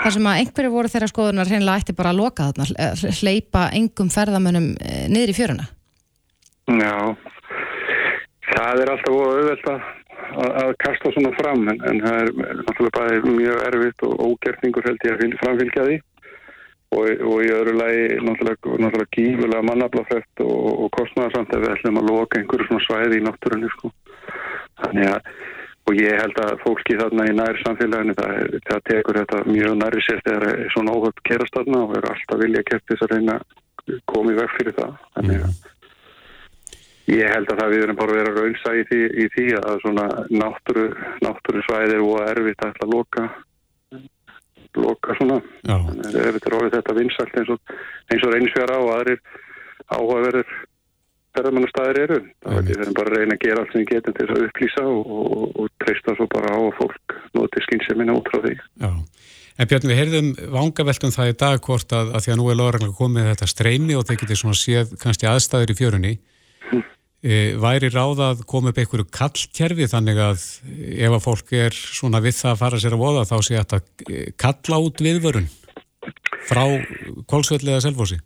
[0.00, 3.68] þar sem að einhverju voru þeirra skoðunar hreinlega ætti bara að loka þarna, eh, hleypa
[3.78, 4.72] engum ferðamönnum
[5.12, 5.68] niður í fjöruna.
[6.64, 6.96] Já
[8.54, 9.92] það er alltaf auðvelt að
[10.34, 12.30] að kasta svona fram en, en það er
[12.64, 15.98] náttúrulega bara mjög erfitt og ógerningur held ég að framfylgja því
[16.94, 22.00] og, og í öðru lagi náttúrulega, náttúrulega gífulega mannaflafrætt og, og kostnæðarsamt ef við ætlum
[22.00, 23.92] að loka einhverju svona svæði í náttúrunni sko.
[24.84, 25.34] þannig að
[25.84, 30.06] og ég held að fólki þarna í næri samfélaginu það, það tekur þetta mjög næri
[30.06, 33.38] sér þegar svona óhört kerast þarna og er alltaf vilja að þess að reyna
[34.08, 35.62] komið vekk fyrir það þannig að
[37.04, 39.74] Ég held að það við erum bara að vera raunsa í því, í því að
[39.82, 40.84] svona náttúru,
[41.20, 43.24] náttúru svæðir og erfitt að loka,
[44.80, 45.40] loka svona.
[45.64, 47.74] Ef þetta er orðið þetta vinsalt eins og,
[48.12, 49.20] eins og reynsfjara og aðrir
[49.94, 50.54] áhugaverður
[51.34, 52.18] ferðamannastæðir eru.
[52.44, 55.14] Það er bara að reyna að gera allt sem við getum til að upplýsa og,
[55.18, 58.54] og, og treysta svo bara á að fólk noti skynnsemina út frá því.
[58.84, 58.92] Já.
[59.54, 62.56] En Björn, við heyrðum vangaveltum það í dag hvort að, að því að nú er
[62.58, 66.12] lögurlega komið þetta streymi og þeir getið svona séð kannski aðstæður í fjörunni.
[66.74, 66.80] E,
[67.24, 70.42] væri ráð að koma upp einhverju kallkerfi þannig að
[70.92, 73.78] ef að fólk er svona við það að fara sér að voða þá sé þetta
[74.12, 75.48] e, kalla út viðvörun
[76.44, 76.64] frá
[77.30, 78.18] kólsveitlega selvfósi?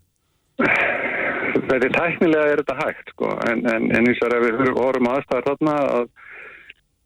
[0.59, 5.11] Þetta er tæknilega er þetta hægt sko en, en, en eins og ef við vorum
[5.13, 6.11] aðstæðar þarna að,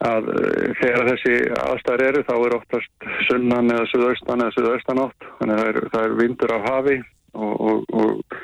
[0.09, 1.37] að e, þegar þessi
[1.67, 5.81] aðstæðar eru þá er oftast sunnan eða suðaustan eða suðaustan átt þannig að það er,
[5.93, 6.99] það er vindur af hafi
[7.33, 8.43] og, og, og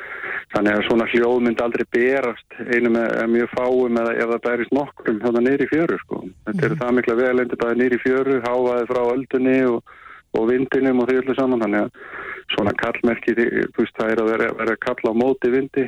[0.49, 4.75] Þannig að svona hljóð myndi aldrei berast einu með mjög fáum eða ef það bærist
[4.77, 6.21] nokkrum hérna nýri fjöru sko.
[6.47, 6.83] Þetta eru mm.
[6.83, 9.97] það mikla veðalendi bæði nýri fjöru, háaði frá öldunni og,
[10.39, 11.65] og vindinum og því öllu saman.
[11.67, 12.15] Þannig að
[12.55, 15.85] svona kallmerki, það er að vera, vera kalla á móti vindi,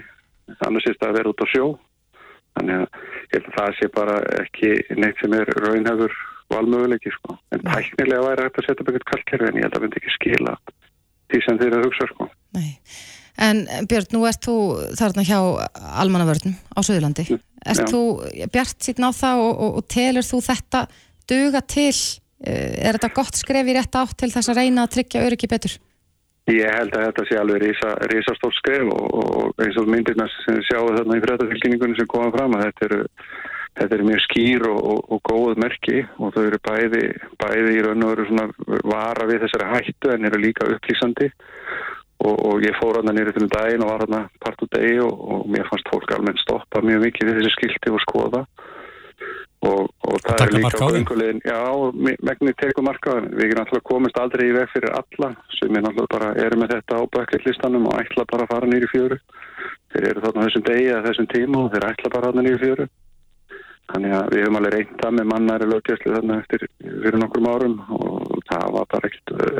[0.58, 1.70] annars er þetta að vera út á sjó.
[2.58, 2.82] Þannig
[3.38, 6.18] að það sé bara ekki neitt sem er raunhafur
[6.50, 7.38] valmöguleiki sko.
[7.54, 10.14] En tæknilega væri hægt að setja eitthvað kallkerfi en ég held að það myndi ekki
[10.18, 10.54] skila
[11.30, 12.28] því sem þeir eru að hugsa sko.
[12.58, 12.70] Nei.
[13.41, 14.57] En Björn, nú ert þú
[14.99, 15.38] þarna hjá
[16.03, 17.24] almannavörnum á Suðurlandi.
[17.64, 18.03] Erst þú
[18.53, 20.82] bjart síðan á það og, og, og telur þú þetta
[21.30, 21.95] duga til?
[22.41, 25.49] Eh, er þetta gott skref í rétt átt til þess að reyna að tryggja öryggi
[25.51, 25.76] betur?
[26.49, 30.57] Ég held að þetta sé alveg risa, risastór skref og, og eins og myndirna sem
[30.57, 33.01] við sjáum þarna í fréttafylgningunum sem koma fram að þetta eru,
[33.80, 37.05] þetta eru mjög skýr og, og, og góð merki og þau eru bæði,
[37.45, 41.30] bæði í raun og veru svona vara við þessari hættu en eru líka upplýsandi
[42.20, 44.98] og, og ég fór hann nýrið til um daginn og var hann part úr degi
[45.04, 48.44] og mér fannst fólk almennt stoppa mjög mikið við þessi skilti og skoða.
[49.60, 51.58] Og, og það taka er líka göngulegin, já,
[52.24, 56.14] megnir tekur markaðan við erum náttúrulega komist aldrei í veg fyrir alla sem er náttúrulega
[56.14, 59.20] bara, eru með þetta á bökkið listanum og ætla bara að fara nýri fjöru.
[59.92, 62.90] Þeir eru þarna þessum degi að þessum tíma og þeir ætla bara að nýri fjöru.
[63.90, 68.44] Þannig að við höfum alveg reynda með mannæri löggjæslu þarna eftir fyrir nokkrum árum og
[68.48, 69.10] það var bara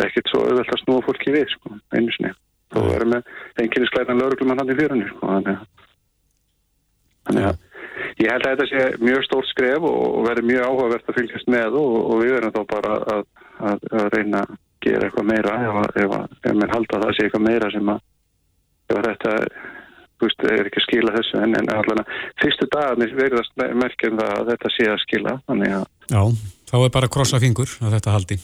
[0.07, 2.33] ekkit svo auðvelt að snúa fólki við sko, einu sinni
[2.71, 5.69] þó erum við einnkynni sklæðan lögreglumann hann í fjörunni sko, þannig að
[7.31, 7.59] Þannig að
[8.25, 11.77] ég held að þetta sé mjög stórt skref og, verður mjög áhugavert að fylgjast með
[11.81, 13.21] og, og við verðum þá bara að,
[13.71, 16.17] að, að reyna að gera eitthvað meira ef, að-
[16.49, 18.01] að- mér halda að það sé eitthvað meira sem að
[18.91, 19.35] að þetta
[20.21, 24.51] veist, er ekki að skila þessu en, en allavega fyrstu dagarnir verðast merkjum það að
[24.55, 26.23] þetta sé að skila þannig að Já,
[26.71, 28.39] þá er bara að krossa fingur að þetta haldi.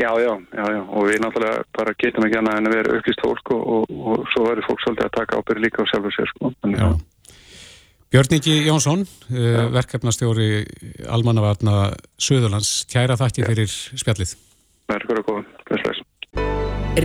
[0.00, 3.24] já, já, já, já og við náttúrulega bara getum ekki annað en að vera aukvist
[3.24, 6.30] fólk og, og, og svo verður fólk svolítið að taka ábyrði líka á sjálfur sér
[6.34, 6.52] sko.
[6.62, 6.90] þannig Já.
[8.10, 10.64] Björn Ingi Jónsson, uh, verkefnastjóri
[11.06, 14.34] Almannavarna Suðurlands, kæra þakki fyrir spjallið.
[14.90, 16.02] verður að koma, þess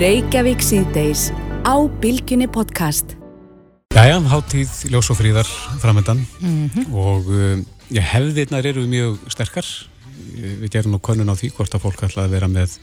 [0.01, 1.29] Reykjavík síðdeis
[1.61, 3.13] á Bilginni podcast.
[3.93, 5.47] Jæja, háttíð Ljós og Fríðar
[5.83, 6.25] framöndan
[6.89, 7.61] og uh,
[7.93, 9.69] hefðirnar eru mjög sterkar.
[10.35, 12.77] Eh, Við gerum nú könnun á því hvort að fólk ætla að vera með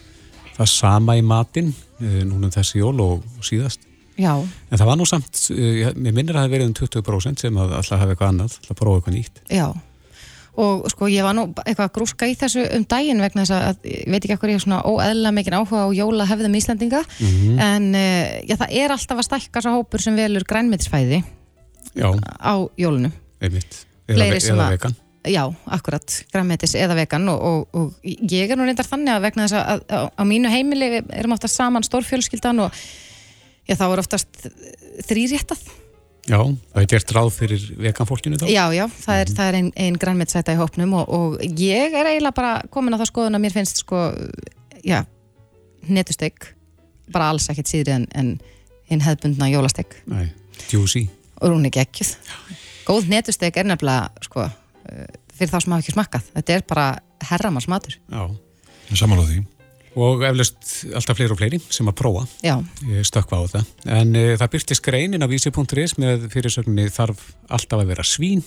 [0.57, 3.81] það sama í matinn uh, núna um þessi jól og síðast.
[4.21, 4.35] Já,
[4.71, 7.57] En það var nú samt, uh, mér minnir að það hafi verið um 20% sem
[7.63, 9.41] að alltaf hafa eitthvað annað, alltaf prófa eitthvað nýtt.
[9.49, 9.71] já.
[10.53, 13.87] Og sko ég var nú eitthvað að grúska í þessu um daginn vegna þess að
[13.89, 17.01] ég veit ekki ekkur ég er svona óeðla mikið áhuga á jóla hefðum Íslandinga
[17.57, 21.23] en uh, já, það er alltaf að stækka svo hópur sem velur grænmetisfæði
[21.97, 23.09] Já, á jólunu.
[23.41, 23.81] einmitt.
[24.13, 24.95] Eða, eða vegan.
[25.23, 29.45] Já, akkurat, græmetis eða vegan og, og, og ég er nú reyndar þannig að vegna
[29.47, 32.81] þess að, að, að á mínu heimili erum oftast saman stórfjölskyldan og
[33.69, 34.49] já, þá er oftast
[35.07, 35.61] þrýréttað.
[36.27, 38.47] Já, það er gert ráð fyrir veganfólkinu þá.
[38.51, 42.11] Já, já, það er, það er ein, ein grænmetisæta í hópnum og, og ég er
[42.13, 44.03] eiginlega bara komin á það skoðun að mér finnst sko,
[44.87, 45.01] já,
[45.87, 46.51] netusteg,
[47.15, 48.33] bara alls ekkert síðri en, en
[48.91, 50.29] hinn hefðbundna jólasteg Nei,
[50.71, 51.09] juicy.
[51.39, 52.15] og hún er geggjuð.
[52.87, 54.47] Góð netusteg er nefnilega, sko,
[55.33, 56.29] fyrir þá sem hafa ekki smakkað.
[56.37, 56.87] Þetta er bara
[57.31, 57.99] herramars matur.
[58.13, 58.23] Já.
[58.99, 59.43] Saman á því.
[60.03, 62.23] Og eflaust alltaf fleiri og fleiri sem að prófa.
[62.45, 62.55] Já,
[62.89, 63.73] Ég stökkva á það.
[63.93, 67.21] En e, það byrtist greinin af vísi.is með fyrirsögninni þarf
[67.53, 68.41] alltaf að vera svín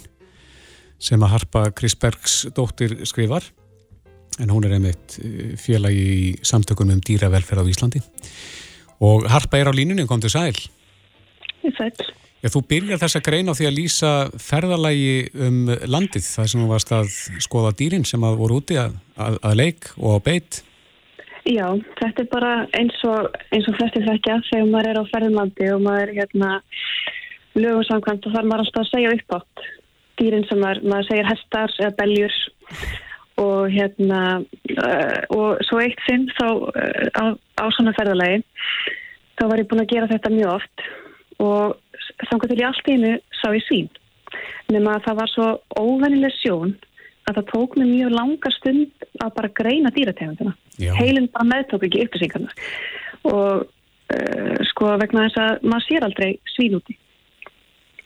[1.02, 3.46] sem að harpa Chris Bergs dóttir skrifar
[4.42, 8.02] en hún er einmitt eh, félagi í samtökunum um dýravelferð á Íslandi
[9.04, 10.56] og harpa er á línunni, kom til sæl
[11.66, 11.92] Ég sæl.
[12.46, 15.14] Já, þú byrjar þessa grein á því að lýsa ferðalagi
[15.48, 17.08] um landið þar sem þú varst að
[17.42, 20.60] skoða dýrin sem að voru úti að, að, að leik og á beitt
[21.46, 21.66] Já,
[21.98, 25.82] þetta er bara eins og, eins og flestir þekkja þegar maður er á ferðumandi og
[25.88, 26.52] maður er hérna
[27.58, 29.66] lögum samkvæmt og þar maður alltaf að segja upp átt
[30.22, 32.38] dýrin sem maður, maður segir hestar eða beljur
[33.42, 38.44] og hérna uh, og svo eitt sinn þá uh, á, á svona ferðalagi
[39.34, 40.86] þá var ég búin að gera þetta mjög oft
[41.44, 41.76] og
[42.26, 43.90] þannig til ég allt einu sá ég svín
[44.74, 45.48] nema að það var svo
[45.80, 46.76] óvennileg sjón
[47.26, 50.54] að það tók mig mjög langa stund að bara greina dýrategundina.
[51.00, 52.52] Heilin bara meðtók ekki upplýsingarna
[53.26, 56.98] og uh, sko vegna þess að maður sér aldrei svín úti.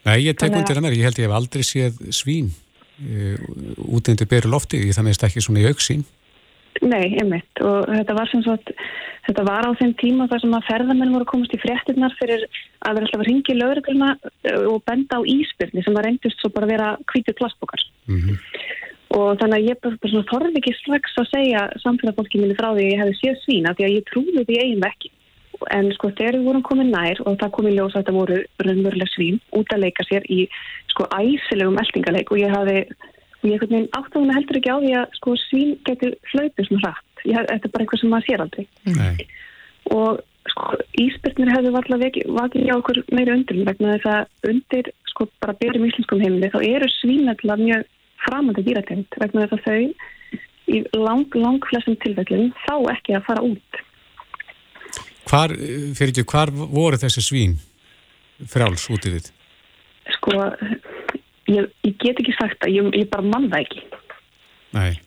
[0.07, 2.53] Nei, ég tek Þannig að- undir mér, ég held ég hef aldrei séð svín
[3.03, 3.35] uh,
[3.91, 6.05] út undir beru lofti, ég það meðst ekki svona í auksín.
[6.79, 7.61] Nei, einmitt.
[7.65, 8.71] Og þetta var sem sagt,
[9.27, 12.99] þetta var á þeim tíma þar sem að ferðamenn voru komast í fréttinnar fyrir að
[12.99, 14.11] vera alltaf að ringi lögregluna
[14.71, 17.83] og benda á íspyrni sem var reyndust svo bara að vera hvítið plastbókar.
[18.07, 18.37] Mm
[19.09, 22.91] og þannig að ég bara, þorði ekki strax að segja samfélagfólki minni frá því að
[22.91, 25.11] ég hefði séð svína því að ég trúði því eigin vekki
[25.75, 28.37] en sko þegar við vorum komin nær og það kom í ljós að þetta voru
[28.63, 30.43] raunveruleg svín út að leika sér í
[30.93, 34.77] sko æsilegum eltingaleik og ég hafði og ég einhvern veginn áttaði mig heldur ekki á
[34.79, 38.27] því að sko svín getur hlaupið svona hratt ég, þetta er bara eitthvað sem maður
[38.27, 38.65] sér aldrei
[38.97, 39.27] Nei,
[39.95, 45.29] og sko íspyrnir hefðu valla vakið hjá okkur meira undir vegna þess að undir sko
[45.43, 47.87] bara byrjum íslenskum heimili þá eru svínallar mjög
[48.25, 50.09] framandi dýrategnd vegna þess að þau
[50.69, 53.81] í lang, lang flestum tilfellum þá ekki að fara út.
[55.29, 57.57] hvar, eh, fyrir ekki, hvar voru þessi svín
[58.49, 59.31] fráls út í þitt?
[60.15, 60.33] Sko,
[61.49, 63.85] ég, ég get ekki sagt að ég, ég bara mann það ekki.
[64.75, 64.99] Nei,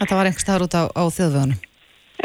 [0.00, 1.64] þetta var einhvers staðar út á, á þjóðvöðunum.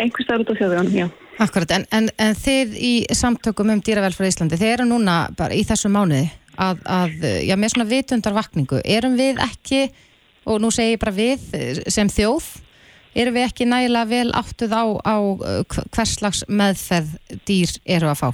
[0.02, 1.08] einhverstaður út á þjóðjónum, já.
[1.42, 5.56] Akkurat, en, en, en þið í samtökum um dýravelfra í Íslandi, þið eru núna bara
[5.58, 6.28] í þessu mánuði
[6.62, 9.82] að, að já, með svona vitundarvakningu, erum við ekki,
[10.46, 11.48] og nú segir ég bara við
[11.92, 12.48] sem þjóð,
[13.18, 15.16] erum við ekki nægilega vel áttuð á, á
[15.96, 17.18] hverslags meðferð
[17.48, 18.30] dýr eru að fá?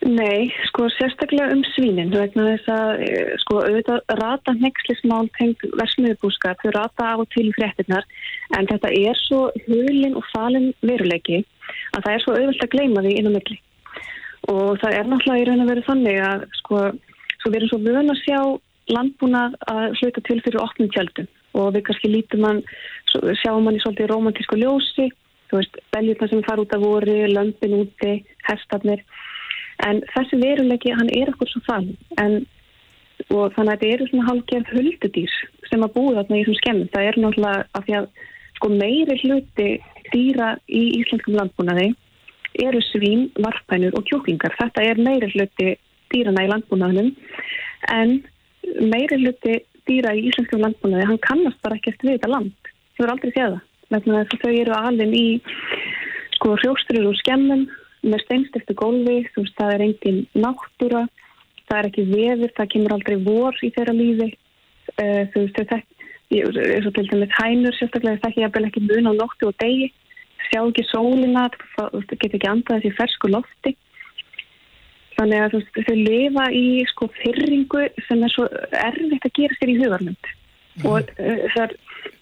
[0.00, 6.62] Nei, sko sérstaklega um svínin vegna þess að eh, sko auðvitað rata nexlismál tengt versmiðubúskap
[6.62, 8.06] þau rata á til fréttinnar
[8.56, 11.42] en þetta er svo hulin og falin veruleiki
[11.92, 13.58] að það er svo auðvilt að gleyma því inn á milli.
[14.48, 16.82] Og það er náttúrulega í raun að vera þannig að sko
[17.42, 18.40] svo við erum svo vöna að sjá
[18.96, 21.28] landbúnað að hluta til fyrir opnum tjöldum.
[21.60, 22.64] Og við kannski lítum mann
[23.44, 25.10] sjáum mann í svolítið romantísku ljósi
[25.50, 28.12] þú veist, beljurna sem fara út af voru, lömpin úti,
[28.46, 29.02] hestarnir
[29.86, 31.92] en þessi veruleiki hann er okkur svo fann.
[32.20, 32.42] En
[33.28, 35.32] og þannig að þetta eru svona halvgerð huldudýr
[35.68, 36.90] sem að búa þarna í þessum skemmum.
[36.94, 38.06] Það er náttúrulega af því að
[38.56, 39.68] sko meiri hluti
[40.10, 41.90] dýra í íslenskum landbúnaði
[42.64, 45.74] eru svín, varpænur og kjóklingar þetta er meiri hluti
[46.10, 47.12] dýrana í landbúnaðinum
[47.94, 48.16] en
[48.90, 52.72] meiri hluti dýra í íslenskum landbúnaði hann kannast bara ekkert við þetta land.
[52.96, 53.60] Þau eru aldrei séða
[53.90, 55.26] þau eru alveg í
[56.36, 57.66] sko hrjóstrir og skemmum
[58.06, 61.02] með steinstiftu gólfi, þú veist, það er engin náttúra,
[61.68, 64.28] það er ekki vefur, það kemur aldrei vor í þeirra lífi,
[64.96, 65.80] uh, þú veist, þetta
[66.30, 69.90] er svo til dæmis hænur sérstaklega, það ekki, ekki mun á nóttu og degi,
[70.48, 73.74] sjá ekki sólina, það getur ekki andað þessi fersku lofti.
[75.18, 78.46] Þannig að veist, þau lifa í sko fyrringu sem er svo
[78.80, 80.86] erfitt að gera sér í hugarmynd mm.
[80.88, 81.42] og uh,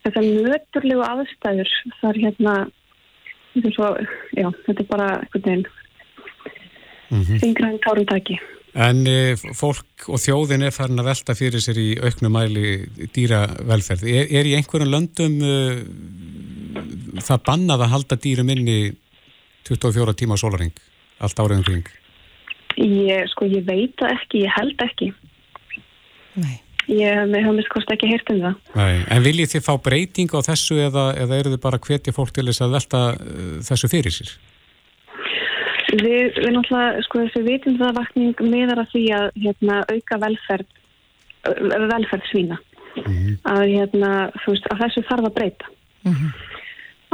[0.03, 2.57] þessar, nöturlegu aðstæður þar hérna
[3.59, 3.91] þetta er svo,
[4.39, 7.43] já, þetta er bara eitthvað einn mm -hmm.
[7.43, 8.39] þingraðin tárumtæki
[8.79, 12.85] En e, fólk og þjóðin er farin að velta fyrir sér í auknum mæli
[13.15, 14.05] dýravelferð.
[14.07, 15.55] Er, er í einhverjum löndum e,
[17.25, 18.81] það bannað að halda dýrum inn í
[19.67, 20.77] 24 tíma sólaring,
[21.19, 21.91] allt áriðum kring?
[22.79, 25.11] Ég, sko, ég veit það ekki, ég held ekki.
[26.39, 26.57] Nei.
[26.89, 28.61] Ég hef mist kosti ekki heyrt um það.
[28.79, 32.33] Nei, en viljið þið fá breyting á þessu eða, eða eru þið bara hvetja fólk
[32.33, 34.33] til þess að velta uh, þessu fyrir sér?
[35.89, 40.83] Við, við náttúrulega, sko þessi vitum það vakning meðar að því að hérna, auka velferð,
[41.93, 42.61] velferð svína.
[42.99, 43.39] Mm -hmm.
[43.53, 44.13] Að, hérna,
[44.47, 45.73] veist, að þessu þarf að breyta.
[46.09, 46.31] Mm -hmm.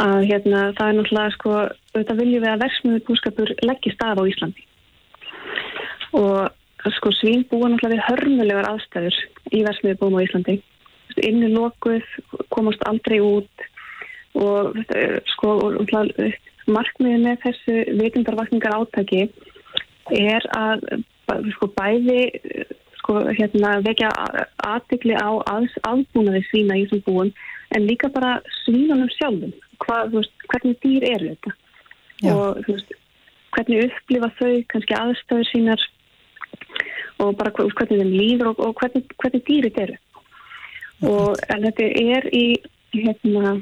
[0.07, 1.53] Að hérna, það er náttúrulega, sko,
[1.95, 4.63] auðvitað viljum við að versmiður búskapur leggist af á Íslandi.
[6.15, 6.39] Og
[6.93, 9.19] sko svín búa náttúrulega við hörmulegar aðstæður
[9.53, 10.59] í versmiðu búum á Íslandi.
[11.25, 12.05] Inni lokuð,
[12.53, 13.67] komast aldrei út
[14.35, 14.77] og
[15.31, 15.55] sko
[16.67, 19.27] markmiðið með þessu vitundarvakningar átaki
[20.11, 20.83] er að
[21.55, 22.23] sko bæði
[22.99, 24.11] sko hérna vekja
[24.65, 27.33] aðtikli á aðbúnaði svína í þessum búin
[27.77, 29.53] en líka bara svínunum sjálfum.
[29.85, 31.55] Hvað, veist, hvernig dýr er þetta?
[32.23, 32.33] Já.
[32.33, 32.95] og veist,
[33.55, 35.87] hvernig upplifa þau kannski aðstöður sínar
[37.25, 39.97] og bara hvernig þeim líður og, og hvernig, hvernig dýrit eru.
[41.05, 42.45] Og en þetta er í
[42.95, 43.57] hérna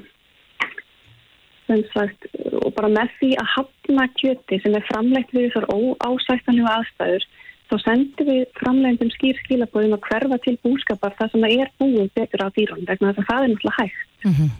[1.93, 2.27] sagt,
[2.61, 7.25] og bara með því að hafna kjöti sem er framlegt við þessar óásættanlegu aðstæður
[7.71, 12.45] þá sendir við framlegndum skýr skilabóðum að hverfa til búskapar það sem er búið betur
[12.45, 14.05] á dýrun vegna þess að það er náttúrulega hægt.
[14.27, 14.51] Mm -hmm.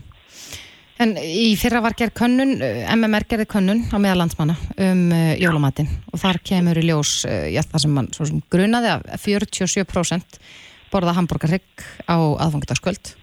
[1.03, 4.55] En í fyrra var gerð könnun, MMR gerði könnun á meðalandsmanna
[4.87, 8.93] um uh, jólumatinn og þar kemur í ljós, uh, já það sem mann sem grunaði
[8.93, 10.39] að 47%
[10.93, 13.15] borða hambúrgarrygg á aðfangdagskvöld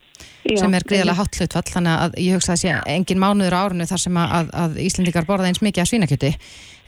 [0.49, 1.67] sem er greiðilega hátt hlutfall.
[1.69, 5.27] Þannig að ég hugsa að sé engin mánuður á árinu þar sem að, að Íslendikar
[5.29, 6.31] borða eins mikið að svínakjöti.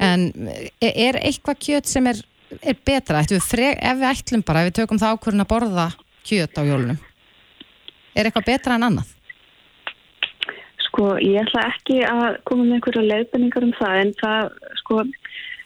[0.01, 0.25] En
[0.81, 2.23] er eitthvað kjöt sem er,
[2.59, 3.21] er betra?
[3.29, 5.87] Við freg, ef við ætlum bara, ef við tökum það ákvörðin að borða
[6.25, 6.99] kjöt á jólunum
[8.15, 9.11] er eitthvað betra en annað?
[10.91, 14.49] Sko, ég ætla ekki að koma með einhverja leiðbenningar um það en það,
[14.81, 15.03] sko,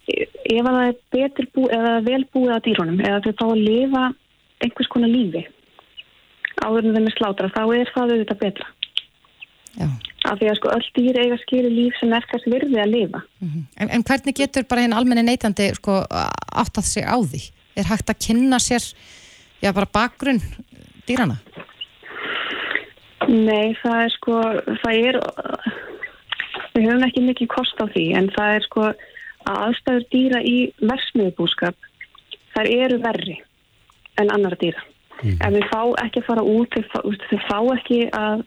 [0.06, 4.04] ef það er betur búið eða vel búið á dýrunum eða þau fá að lifa
[4.62, 5.42] einhvers konar lífi
[6.62, 8.70] áður en þeim er slátra, þá er það auðvitað betra.
[9.76, 9.88] Já.
[10.26, 13.22] Af því að sko öll dýr eiga skilu líf sem er kannski virði að lifa.
[13.42, 13.66] Mm -hmm.
[13.82, 17.42] en, en hvernig getur bara henn almenni neytandi sko átt að sig á því?
[17.76, 18.84] Er hægt að kynna sér,
[19.62, 20.42] já bara bakgrunn
[21.08, 21.42] dýrana?
[23.32, 24.40] Nei, það er sko,
[24.84, 25.20] það er,
[26.76, 30.58] við höfum ekki mikið kost á því en það er sko að aðstæður dýra í
[30.82, 31.90] versmiðbúskap,
[32.56, 33.38] þær eru verri
[34.22, 34.84] en annar dýra.
[35.22, 35.38] Mm.
[35.46, 38.46] En við fá ekki að fara út, þau fá, fá ekki að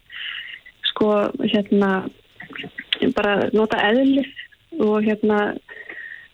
[0.90, 1.10] sko
[1.44, 1.92] hérna
[3.14, 4.30] bara nota eðlis
[4.82, 5.38] og hérna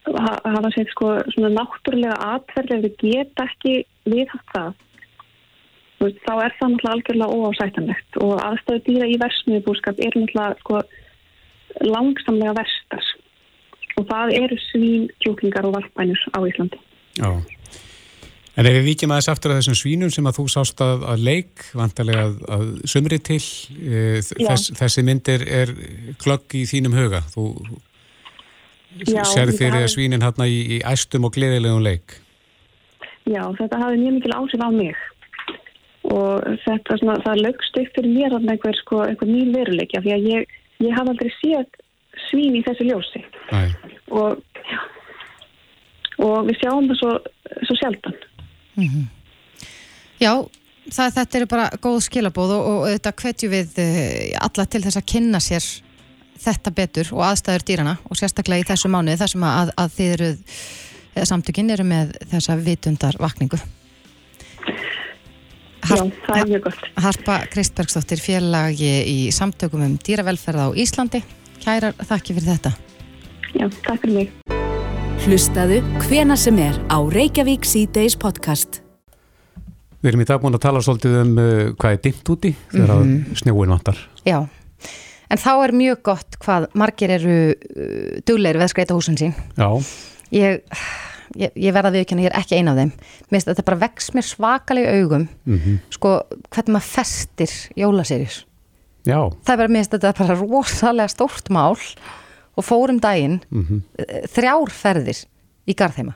[0.05, 3.75] hafa sér sko svona náttúrulega atverð ef við geta ekki
[4.09, 4.73] viðhaft það
[6.05, 10.83] veist, þá er það náttúrulega algjörlega óásættanlegt og aðstöðu dýra í versmiðbúskap er náttúrulega sko,
[11.85, 13.11] langsamlega verstar
[13.95, 16.81] og það eru svín, kjúklingar og valpænur á Íslandi.
[17.21, 17.31] Já.
[18.55, 21.25] En ef við vikjum aðeins aftur að þessum svínum sem að þú sást að, að
[21.27, 23.41] leik, vantarlega að, að sömri til,
[23.83, 25.73] e, þess, þessi myndir er
[26.23, 27.25] glögg í þínum huga.
[27.35, 27.49] Þú
[29.11, 32.21] Já, sérð fyrir að svínin hérna í, í æstum og gleðilegum leik.
[33.27, 35.03] Já, þetta hafði mjög mikil áhrif á mig
[36.13, 40.15] og þetta svona, það lögst upp fyrir mér þarna einhver, sko, einhver nýr veruleikja því
[40.17, 41.79] að ég, ég hafði aldrei séð
[42.29, 43.23] svín í þessu ljósi.
[44.15, 44.83] Og, já,
[46.27, 47.15] og við sjáum það svo,
[47.69, 48.21] svo sjaldan.
[50.21, 50.33] Já,
[50.91, 55.01] það, þetta eru bara góð skilabóð og, og þetta hvetju við uh, alla til þess
[55.01, 55.69] að kynna sér
[56.45, 60.15] þetta betur og aðstæður dýrana og sérstaklega í þessu mánuði þar sem að, að þið
[60.17, 60.31] eru
[61.15, 63.19] eða samtökin eru með þessa vitundar
[65.85, 66.17] vakningu.
[66.17, 66.85] Já, það er mjög gott.
[67.05, 71.23] Harpa Kristbergsdóttir félagi í samtökum um dýravelferð á Íslandi.
[71.65, 72.73] Kærar þakki fyrir þetta.
[73.55, 74.33] Já, takk fyrir mig.
[75.25, 78.81] Hlustaðu hvena sem er á Reykjavík C-Days podcast.
[80.05, 82.91] Við erum í dag búin að tala svolítið um uh, hvað er dimmt úti þegar
[82.99, 83.37] mm Mhm.
[83.41, 83.97] snjóin vantar.
[84.29, 84.43] Já,
[85.31, 89.33] en þá er mjög gott hvað margir eru uh, dugleir við að skreita húsin sín.
[89.57, 89.71] Já,
[90.35, 90.61] Ég,
[91.41, 92.93] ég, ég verða að viðkjanna, ég er ekki ein af þeim.
[93.29, 95.79] Að þetta bara vex mér svakalega augum, mhm.
[95.95, 96.17] sko,
[96.49, 98.43] hvernig maður festir jólaserjus.
[99.05, 101.77] Það er bara, mér finnst þetta bara rosalega stórt mál
[102.55, 103.83] og fórum daginn mhm.
[104.33, 105.25] þrjár ferðir
[105.69, 106.15] í garðheima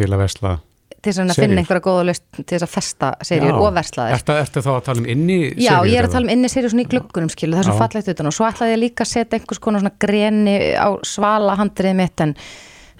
[0.00, 0.56] til að vesla.
[1.00, 1.38] til að Seríur.
[1.40, 4.16] finna einhverja góða lust til þess að festa serjur og versla þær.
[4.18, 6.74] Ertu, ertu þá að tala um inni Já, ég er að tala um inni serjur
[6.74, 9.12] svona í gluggunum skilu, það er svo fallegt utan og svo ætlaði ég líka að
[9.14, 12.34] setja einhvers konar svona greni á svala handrið mitt en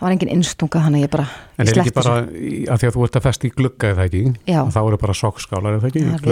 [0.00, 1.26] það var engin innstunga þannig að ég bara
[1.60, 4.22] En er ekki bara, að því að þú ert að festa í glugga eða ekki,
[4.48, 4.60] Já.
[4.72, 6.04] þá eru bara sokskálar eða ekki?
[6.24, 6.30] Það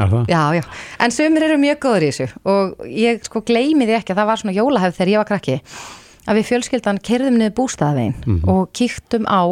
[0.00, 0.24] er það?
[0.32, 0.62] Já, já,
[1.04, 4.30] en sumir eru mjög góður í þessu og ég sko gleymi því ekki að það
[4.32, 5.58] var svona jólahefð þegar ég var krakki
[6.30, 8.48] að við fjölskyldan kerðum niður bústafvegin Mhm.
[8.48, 9.42] og kíktum á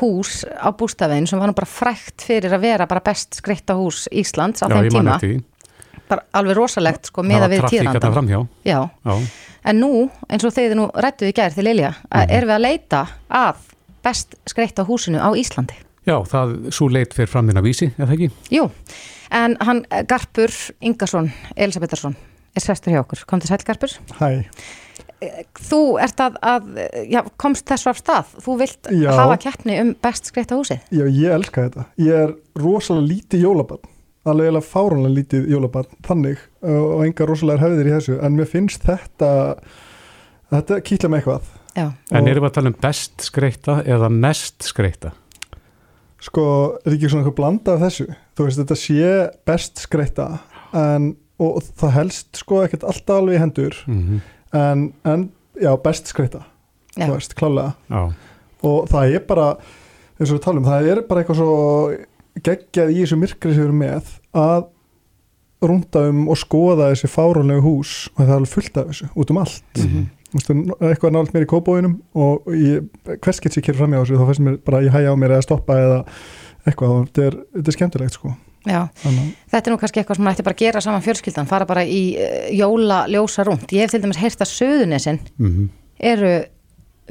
[0.00, 3.74] hús á bústafvegin sem var nú bara frækt fyrir að vera bara best skreitt á
[3.76, 5.18] hús Íslands á Já, þeim tíma.
[6.10, 8.80] Bara alveg rosalegt sko Það meða var við tíðrandan Já,
[9.70, 9.90] en nú
[10.28, 12.34] eins og þeir nú rættuðu í gær til Lilja að Mhm.
[12.36, 13.54] erum við að leita að
[14.02, 15.74] best skreitt á húsinu á Íslandi?
[16.06, 18.30] Já það, svo leit fyrir fram þinn að vísi, eða ekki?
[18.50, 18.70] Jú,
[19.30, 20.50] en hann Garpur
[20.80, 22.16] Ingarsson, Elisabetharsson
[22.56, 23.92] er sestur hjá okkur, kom til sæl Garpur.
[24.18, 24.44] Hæ,
[25.68, 26.68] Þú ert að, að
[27.12, 28.30] já, komst þessu af stað.
[28.40, 29.10] Þú vilt Já.
[29.12, 30.80] hafa keppni um best skreitt á húsið.
[30.90, 31.84] Já, ég elska þetta.
[32.00, 33.84] Ég er rosalega lítið jólabarn,
[34.28, 38.84] alveg eiginlega fáranlega lítið jólabarn, þannig og enga rosalegar hefðir í þessu, en mér finnst
[38.84, 39.30] þetta,
[40.52, 41.48] þetta kýtla með eitthvað.
[41.70, 45.14] Já, En erum við að tala um best skreita eða mest skreita?
[46.20, 46.44] Sko,
[46.84, 48.08] er ekki svona eitthvað blanda af þessu?
[48.36, 49.12] Þú veist, þetta sé
[49.48, 50.26] best skreita,
[50.76, 55.28] en, og það helst sko ekkert alltaf alveg í hendur, Mm en, en
[55.62, 56.40] já, best skreita,
[56.96, 57.76] já, þú veist, klálega.
[57.86, 58.00] Já,
[58.66, 59.44] og það er bara
[60.18, 61.52] eins og við talum, það er bara eitthvað svo
[62.38, 64.68] geggjað í þessu myrkri sem við erum með að
[65.60, 67.94] rúnda um og skoða þessi fáránlegu hús.
[68.14, 69.64] Og það er alveg fullt af þessu, út um allt.
[70.30, 70.52] Þú veist,
[70.86, 74.20] eitthvað nált mér í kópóinum og ég, hvers gett sér kýr fram hjá þessu?
[74.20, 75.98] Þá finnst mér bara að ég hæja á mér eða stoppa eða
[76.68, 78.32] eitthvað, og þetta er, þetta er skemmtilegt sko.
[78.68, 78.80] Já.
[79.00, 81.66] Þannig, Þetta er nú kannski eitthvað sem maður ætti bara að gera saman fjölskyldan fara
[81.66, 85.70] bara í uh, jóla ljósa rúnd Ég hef til dæmis heyrt að söðunesin mm
[86.00, 86.34] eru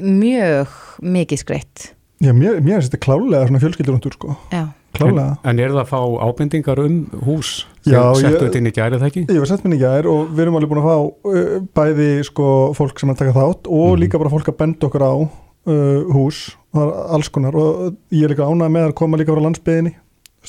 [0.00, 1.86] mjög mikið skreitt
[2.20, 4.64] já, mér, mér finnst þetta klálega svona fjölskyldurundur sko, Já,
[4.96, 7.50] klálega En, en er það að fá ábendingar um hús?
[7.86, 9.22] Já, Settu þetta inn í gærið það ekki?
[9.30, 12.08] Ég var sett minni í gær og við erum alveg búin að fá uh, bæði
[12.28, 14.00] sko fólk sem er að taka þátt og Mhm.
[14.02, 16.42] líka bara fólk að benda okkur á uh, hús,
[16.74, 19.94] það er alls konar og ég er líka ánægð með að koma líka frá landsbyðinni,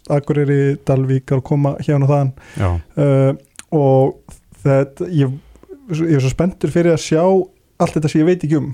[0.09, 3.33] Akureyri, Dalvík að koma hérna og Já, uh,
[3.71, 5.33] og þetta ég,
[5.91, 8.71] ég er svo spenntur fyrir að sjá allt þetta sem ég veit ekki um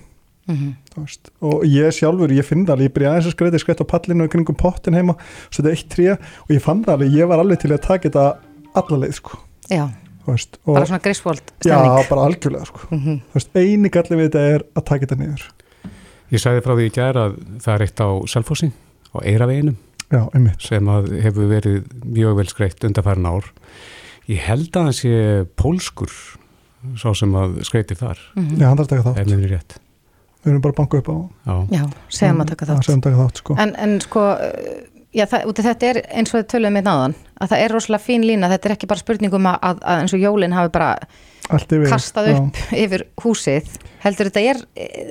[0.48, 1.30] mm veist.
[1.46, 4.24] og ég sjálfur, ég finn það alveg ég byrja aðeins að skreita, skreita á pallinu
[4.26, 5.14] og kringum pottin heima,
[5.52, 7.82] svo þetta er eitt tré og ég fann það alveg, ég var alveg til að
[7.86, 8.26] taka þetta
[8.82, 9.38] alla leið sko.
[9.70, 9.86] Já.
[10.28, 12.10] Veist, og, bara svona grisvold Já, stemning.
[12.10, 12.88] bara algjörlega sko.
[12.92, 15.46] Þú veist, eini gallið við þetta er að taka þetta niður.
[16.34, 18.72] Ég sagði frá því í gær að það er eitt á Selfossi,
[19.16, 19.78] á Eiraveginum
[20.12, 20.22] Já,
[20.64, 23.48] sem að hefur verið mjög vel skreitt undarfærin ár.
[24.28, 25.14] Ég held að hann sé
[25.60, 26.12] pólskur
[27.00, 28.60] sá sem að skreitir þar, Mhm.
[28.60, 29.78] Já, hann þarf að taka þátt ef mér er rétt.
[30.48, 31.18] Við erum bara að banka upp á
[31.48, 31.82] Já, Já,
[32.18, 33.58] segjum að taka að þátt um taka þátt sko.
[33.60, 34.76] En, en sko, uh,
[35.18, 38.24] já, það, þetta er eins og þið töluðum með náðan, að það er rosalega fín
[38.28, 40.90] lína, þetta er ekki bara spurningum að, að, að eins og jólinn hafi bara
[41.58, 42.38] yfir kastað já.
[42.40, 44.64] upp yfir húsið, heldur þetta er,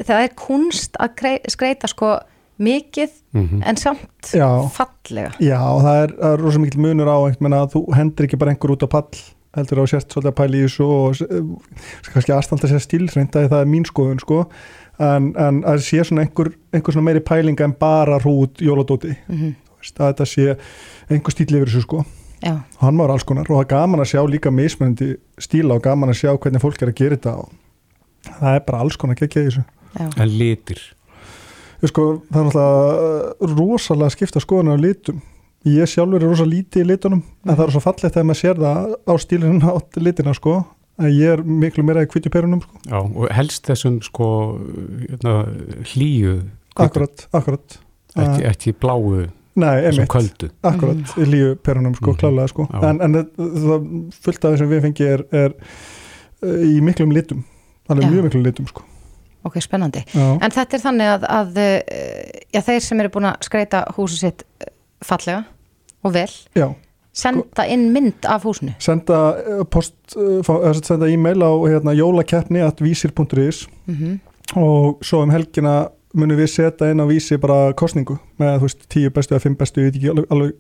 [0.08, 2.16] það er kunst að krei- skreita sko
[2.56, 3.62] mikið Mhm.
[3.68, 4.48] en samt Já.
[4.72, 5.34] fallega.
[5.44, 8.72] Já, það er, það er rosa mikil munur á að þú hendur ekki bara einhver
[8.72, 9.10] út á pall
[9.56, 11.76] heldur á sért svolítið að pæla í þessu og uh,
[12.14, 14.38] kannski aðstanda sér stílreinda það er mín skoðun sko
[14.98, 19.36] en, en að sé svona einhver, einhver svona meiri pælinga en bara hrút jóladóti mm
[19.36, 19.54] -hmm.
[19.80, 20.56] veist, að þetta sé
[21.10, 22.04] einhver stíl yfir þessu sko.
[22.42, 22.52] Já.
[22.52, 25.82] og hann var alls konar og það er gaman að sjá líka mismunandi stíla og
[25.82, 27.48] gaman að sjá hvernig fólk er að gera þetta og
[28.40, 29.64] það er bara alls konar ekki að þessu.
[29.98, 30.10] Já.
[30.20, 30.80] En litir.
[31.86, 35.22] Sko, það er náttúrulega rosalega skipta skoðan á litum.
[35.64, 38.60] Ég sjálfur er rosalega lítið í litunum en það er svo fallegt þegar maður sér
[38.62, 40.64] það á stílinn á litina sko
[40.98, 42.82] en ég er miklu meira í kvítjuperunum sko.
[42.88, 44.28] Já, og helst þessum sko
[45.06, 45.40] hérna,
[45.92, 46.38] hlýju
[46.76, 47.78] Akkurat, akkurat
[48.16, 49.26] Ekki, ekki bláu
[49.56, 50.50] Nei, einmitt, köldu.
[50.60, 51.20] akkurat, mm.
[51.22, 52.18] í líu perunum sko, mm.
[52.20, 52.82] klálega sko, Já.
[52.90, 53.86] en, en það
[54.26, 57.40] fullt af þessum við fengi er, er uh, í miklum litum,
[57.88, 58.10] alveg Já.
[58.12, 58.84] mjög miklum litum sko.
[59.48, 60.02] Ok, spennandi.
[60.12, 60.26] Já.
[60.44, 64.20] En þetta er þannig að, að uh, já, þeir sem eru búin að skreita húsu
[64.20, 64.68] sitt uh,
[65.08, 65.46] fallega
[66.04, 66.68] og vel, Já,
[67.16, 68.74] senda inn mynd af húsinu.
[68.78, 74.18] senda uh, post, uh, fá- eða senda e-mail á hérna, jólakeppni at vísir.is Mm
[74.54, 78.84] og svo um helgina munum við setja inn á vísi bara kostningu með þú veist
[78.94, 80.52] tíu bestu eða fimm bestu, ég veit ekki alveg, alveg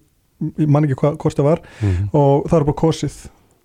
[0.64, 2.08] ég man ekki hvað hvort það var Mhm.
[2.12, 3.14] og það er bara kosið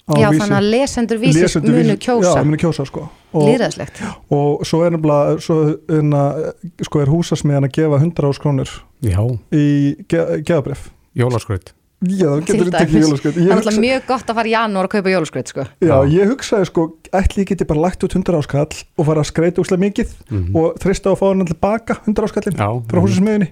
[0.05, 0.39] á Já, Vísi.
[0.43, 2.35] þannig að lesendur vísir Lesendur munu kjósa.
[2.37, 3.01] Já, munu kjósa sko
[3.33, 4.01] og, Lýðræðslegt.
[4.29, 5.57] og svo er nefnilega svo
[5.89, 8.69] inna, sko er húsasmiðan að gefa 100 ás krónur
[9.01, 9.19] Já,
[9.51, 13.03] í ge geðabref jólaskraut Já, það getur tekið dæmis.
[13.05, 15.47] jólaskreit Það Ég er hugsa- alltaf mjög gott að fara í janúar að kaupa jólaskreit,
[15.51, 15.65] sko.
[15.85, 19.29] Já, ég hugsaði sko, ætli ég geti bara lagt út 100 áskall og fara að
[19.29, 20.55] skreita úslega mikið Mhm.
[20.57, 23.51] og þrista á að fá hann tilbaka 100 áskallin Já, frá húsasmiðinni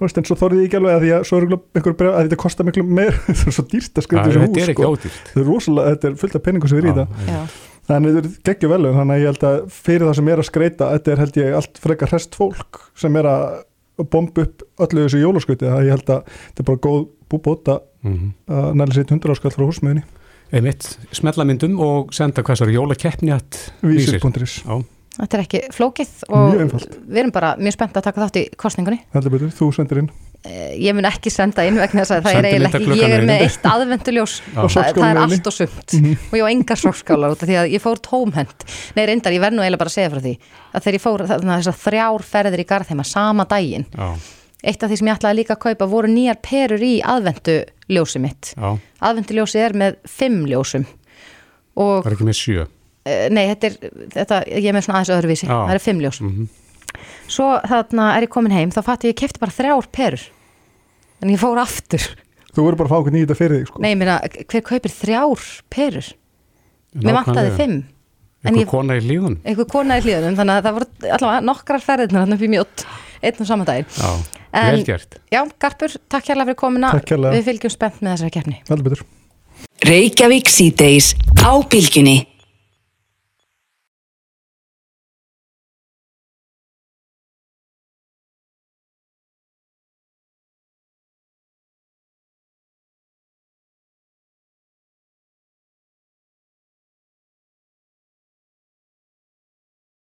[0.00, 1.96] Þú veist, en svo þorðið ég ekki alveg að því að svo er örugglega einhver
[2.00, 4.62] bref að þetta kostar miklu meir það er svo dýrt að skreita þessu þetta hús
[4.64, 4.92] er ekki sko.
[4.92, 7.08] ódýrt þetta er rosalega, þetta er fullt af penningu sem við í Já, þetta
[7.90, 10.48] þannig þetta er geggju velun þannig að ég held að fyrir það sem er að
[10.48, 13.44] skreita þetta er held ég allt frekar hrest fólk sem er að
[14.10, 18.30] bomba upp öllu þessu jólaskuti það ég held að þetta er bara góð búbóta Mhm.
[18.48, 20.02] að næli sitt 100 áskall frá húsmiðinni
[20.52, 24.64] Einmitt, smetla myndum og senda hvað svo jólakeppni að vísir.is,
[25.20, 29.00] Þetta er ekki flókið og við erum bara mjög spennt að taka þátt í kostningunni.
[29.12, 30.10] heldur betur, þú sendir inn
[30.40, 33.42] Ég mun ekki senda inn vegna þess að það er eiginlega ekki, ég er með
[33.44, 34.54] eitt aðvenduljós Já.
[34.56, 35.94] það, Og það er allt og sumt.
[36.00, 38.64] Og ég á engar sokskálar út af því að ég fór tómhend
[38.96, 40.32] Nei, reyndar, ég verð nú eiginlega bara að segja frá því
[40.72, 44.08] að þegar ég fór þarna þessar þrjár ferðir í garðheima sama daginn já,
[44.64, 48.54] eitt af því sem ég ætlaði líka að kaupa voru nýjar perur í aðvenduljósi mitt.
[48.56, 48.70] Já,
[49.10, 50.88] aðvenduljósi er með fimm ljósum.
[51.80, 52.66] Og var ekki með sjö.
[53.08, 55.54] Eh, Nei, þetta er, þetta, ég er með svona aðeins öðruvísi, Já.
[55.56, 56.18] það er fimm ljós.
[56.20, 56.48] Mhm.
[57.30, 60.24] Svo þarna er ég komin heim, þá fatti ég kefti bara þrjár perur.
[61.20, 62.02] En ég fór aftur.
[62.50, 63.82] þú verður bara að fá okkur nýta fyrir þig sko.
[63.84, 64.18] Nei, ég meina,
[64.50, 66.12] hver kaupir þrjár perur?
[66.98, 67.80] Mér vantaði fimm.
[68.40, 72.22] Ég, kona í líðun einhver kona í hlýðunum, þannig að það voru allavega nokkrar ferðirnar
[72.24, 72.84] hann upp í mjótt,
[73.20, 73.84] einn og saman daginn.
[73.92, 74.10] Já,
[74.50, 76.90] En- vel gert Já, Garpur, takk hérlega fyrir komuna.
[76.96, 77.36] Takk kærlega.
[77.36, 78.56] Við fylgjum spennt með þessari keppni.
[78.70, 79.04] heldur betur